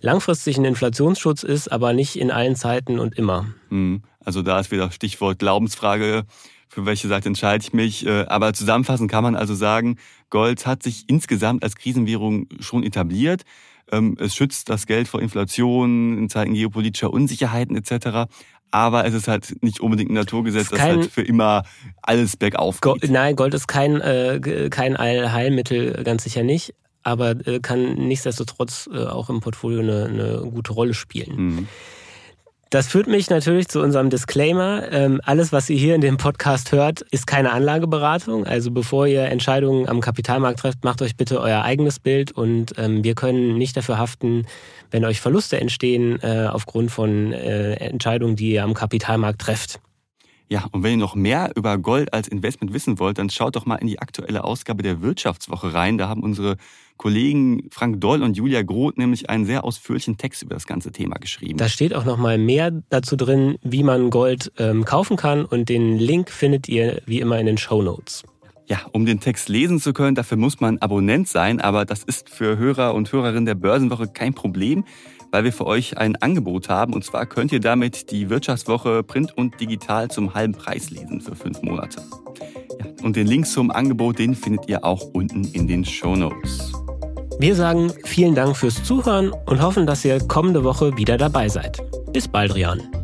langfristig 0.00 0.56
ein 0.56 0.64
Inflationsschutz 0.64 1.42
ist, 1.42 1.70
aber 1.70 1.92
nicht 1.92 2.16
in 2.16 2.30
allen 2.30 2.56
Zeiten 2.56 2.98
und 2.98 3.16
immer. 3.16 3.46
Mhm. 3.68 4.02
Also 4.24 4.42
da 4.42 4.60
ist 4.60 4.70
wieder 4.70 4.90
Stichwort 4.90 5.38
Glaubensfrage. 5.38 6.24
Für 6.68 6.86
welche 6.86 7.08
Seite 7.08 7.28
entscheide 7.28 7.64
ich 7.64 7.72
mich? 7.72 8.06
Äh, 8.06 8.26
aber 8.26 8.52
zusammenfassend 8.52 9.10
kann 9.10 9.24
man 9.24 9.34
also 9.34 9.54
sagen, 9.54 9.98
Gold 10.30 10.66
hat 10.66 10.82
sich 10.82 11.04
insgesamt 11.08 11.64
als 11.64 11.74
Krisenwährung 11.74 12.46
schon 12.60 12.84
etabliert. 12.84 13.42
Ähm, 13.92 14.16
es 14.18 14.34
schützt 14.34 14.68
das 14.68 14.86
Geld 14.86 15.08
vor 15.08 15.20
Inflation 15.20 16.18
in 16.18 16.28
Zeiten 16.28 16.54
geopolitischer 16.54 17.12
Unsicherheiten 17.12 17.76
etc 17.76 18.26
aber 18.70 19.04
es 19.04 19.14
ist 19.14 19.28
halt 19.28 19.62
nicht 19.62 19.80
unbedingt 19.80 20.10
ein 20.10 20.14
Naturgesetz, 20.14 20.68
das 20.70 20.80
halt 20.80 21.06
für 21.06 21.22
immer 21.22 21.64
alles 22.02 22.36
bergauf 22.36 22.80
geht. 22.80 22.82
Gold, 22.82 23.10
nein, 23.10 23.36
Gold 23.36 23.54
ist 23.54 23.66
kein, 23.66 24.00
äh, 24.00 24.68
kein 24.70 24.96
Allheilmittel, 24.96 26.04
ganz 26.04 26.24
sicher 26.24 26.42
nicht, 26.42 26.74
aber 27.02 27.30
äh, 27.46 27.60
kann 27.60 27.94
nichtsdestotrotz 27.94 28.88
äh, 28.92 29.04
auch 29.06 29.30
im 29.30 29.40
Portfolio 29.40 29.80
eine, 29.80 30.04
eine 30.06 30.50
gute 30.50 30.72
Rolle 30.72 30.94
spielen. 30.94 31.36
Mhm. 31.36 31.68
Das 32.70 32.86
führt 32.86 33.08
mich 33.08 33.28
natürlich 33.30 33.66
zu 33.66 33.80
unserem 33.80 34.10
Disclaimer. 34.10 34.92
Ähm, 34.92 35.20
alles, 35.24 35.50
was 35.50 35.68
ihr 35.68 35.76
hier 35.76 35.96
in 35.96 36.00
dem 36.00 36.18
Podcast 36.18 36.70
hört, 36.70 37.00
ist 37.10 37.26
keine 37.26 37.50
Anlageberatung. 37.50 38.46
Also 38.46 38.70
bevor 38.70 39.08
ihr 39.08 39.24
Entscheidungen 39.24 39.88
am 39.88 40.00
Kapitalmarkt 40.00 40.60
trefft, 40.60 40.84
macht 40.84 41.02
euch 41.02 41.16
bitte 41.16 41.40
euer 41.40 41.62
eigenes 41.62 41.98
Bild 41.98 42.30
und 42.30 42.74
ähm, 42.78 43.02
wir 43.02 43.16
können 43.16 43.58
nicht 43.58 43.76
dafür 43.76 43.98
haften, 43.98 44.46
wenn 44.92 45.04
euch 45.04 45.20
Verluste 45.20 45.60
entstehen 45.60 46.20
äh, 46.22 46.46
aufgrund 46.48 46.92
von 46.92 47.32
äh, 47.32 47.72
Entscheidungen, 47.72 48.36
die 48.36 48.52
ihr 48.52 48.62
am 48.62 48.74
Kapitalmarkt 48.74 49.40
trefft. 49.40 49.80
Ja, 50.48 50.66
und 50.70 50.84
wenn 50.84 50.92
ihr 50.92 50.96
noch 50.98 51.16
mehr 51.16 51.50
über 51.56 51.76
Gold 51.76 52.14
als 52.14 52.28
Investment 52.28 52.72
wissen 52.72 53.00
wollt, 53.00 53.18
dann 53.18 53.30
schaut 53.30 53.56
doch 53.56 53.66
mal 53.66 53.76
in 53.76 53.88
die 53.88 53.98
aktuelle 53.98 54.44
Ausgabe 54.44 54.84
der 54.84 55.02
Wirtschaftswoche 55.02 55.74
rein. 55.74 55.98
Da 55.98 56.08
haben 56.08 56.22
unsere 56.22 56.56
Kollegen 57.00 57.70
Frank 57.70 57.98
Doll 58.02 58.22
und 58.22 58.36
Julia 58.36 58.60
Groth 58.60 58.98
nämlich 58.98 59.30
einen 59.30 59.46
sehr 59.46 59.64
ausführlichen 59.64 60.18
Text 60.18 60.42
über 60.42 60.52
das 60.52 60.66
ganze 60.66 60.92
Thema 60.92 61.16
geschrieben. 61.16 61.56
Da 61.56 61.66
steht 61.66 61.94
auch 61.94 62.04
noch 62.04 62.18
mal 62.18 62.36
mehr 62.36 62.70
dazu 62.90 63.16
drin, 63.16 63.56
wie 63.62 63.82
man 63.82 64.10
Gold 64.10 64.52
ähm, 64.58 64.84
kaufen 64.84 65.16
kann 65.16 65.46
und 65.46 65.70
den 65.70 65.98
Link 65.98 66.28
findet 66.28 66.68
ihr 66.68 67.00
wie 67.06 67.20
immer 67.20 67.38
in 67.38 67.46
den 67.46 67.56
Show 67.56 67.80
Notes. 67.80 68.22
Ja, 68.68 68.82
um 68.92 69.06
den 69.06 69.18
Text 69.18 69.48
lesen 69.48 69.80
zu 69.80 69.94
können, 69.94 70.14
dafür 70.14 70.36
muss 70.36 70.60
man 70.60 70.76
Abonnent 70.76 71.26
sein, 71.26 71.58
aber 71.58 71.86
das 71.86 72.04
ist 72.04 72.28
für 72.28 72.58
Hörer 72.58 72.92
und 72.92 73.10
Hörerinnen 73.10 73.46
der 73.46 73.54
Börsenwoche 73.54 74.06
kein 74.06 74.34
Problem 74.34 74.84
weil 75.32 75.44
wir 75.44 75.52
für 75.52 75.66
euch 75.66 75.96
ein 75.96 76.16
Angebot 76.16 76.68
haben. 76.68 76.92
Und 76.92 77.04
zwar 77.04 77.24
könnt 77.24 77.52
ihr 77.52 77.60
damit 77.60 78.10
die 78.10 78.30
Wirtschaftswoche 78.30 79.04
Print 79.04 79.36
und 79.36 79.60
Digital 79.60 80.10
zum 80.10 80.34
halben 80.34 80.54
Preis 80.54 80.90
lesen 80.90 81.20
für 81.20 81.36
fünf 81.36 81.62
Monate. 81.62 82.02
Ja, 82.80 82.86
und 83.04 83.14
den 83.14 83.28
Link 83.28 83.46
zum 83.46 83.70
Angebot, 83.70 84.18
den 84.18 84.34
findet 84.34 84.68
ihr 84.68 84.84
auch 84.84 85.02
unten 85.12 85.44
in 85.44 85.68
den 85.68 85.84
Show 85.84 86.16
Notes. 86.16 86.72
Wir 87.40 87.54
sagen 87.54 87.90
vielen 88.04 88.34
Dank 88.34 88.54
fürs 88.54 88.84
Zuhören 88.84 89.32
und 89.46 89.62
hoffen, 89.62 89.86
dass 89.86 90.04
ihr 90.04 90.18
kommende 90.28 90.62
Woche 90.62 90.94
wieder 90.98 91.16
dabei 91.16 91.48
seid. 91.48 91.78
Bis 92.12 92.28
bald, 92.28 92.54
Rian. 92.54 92.99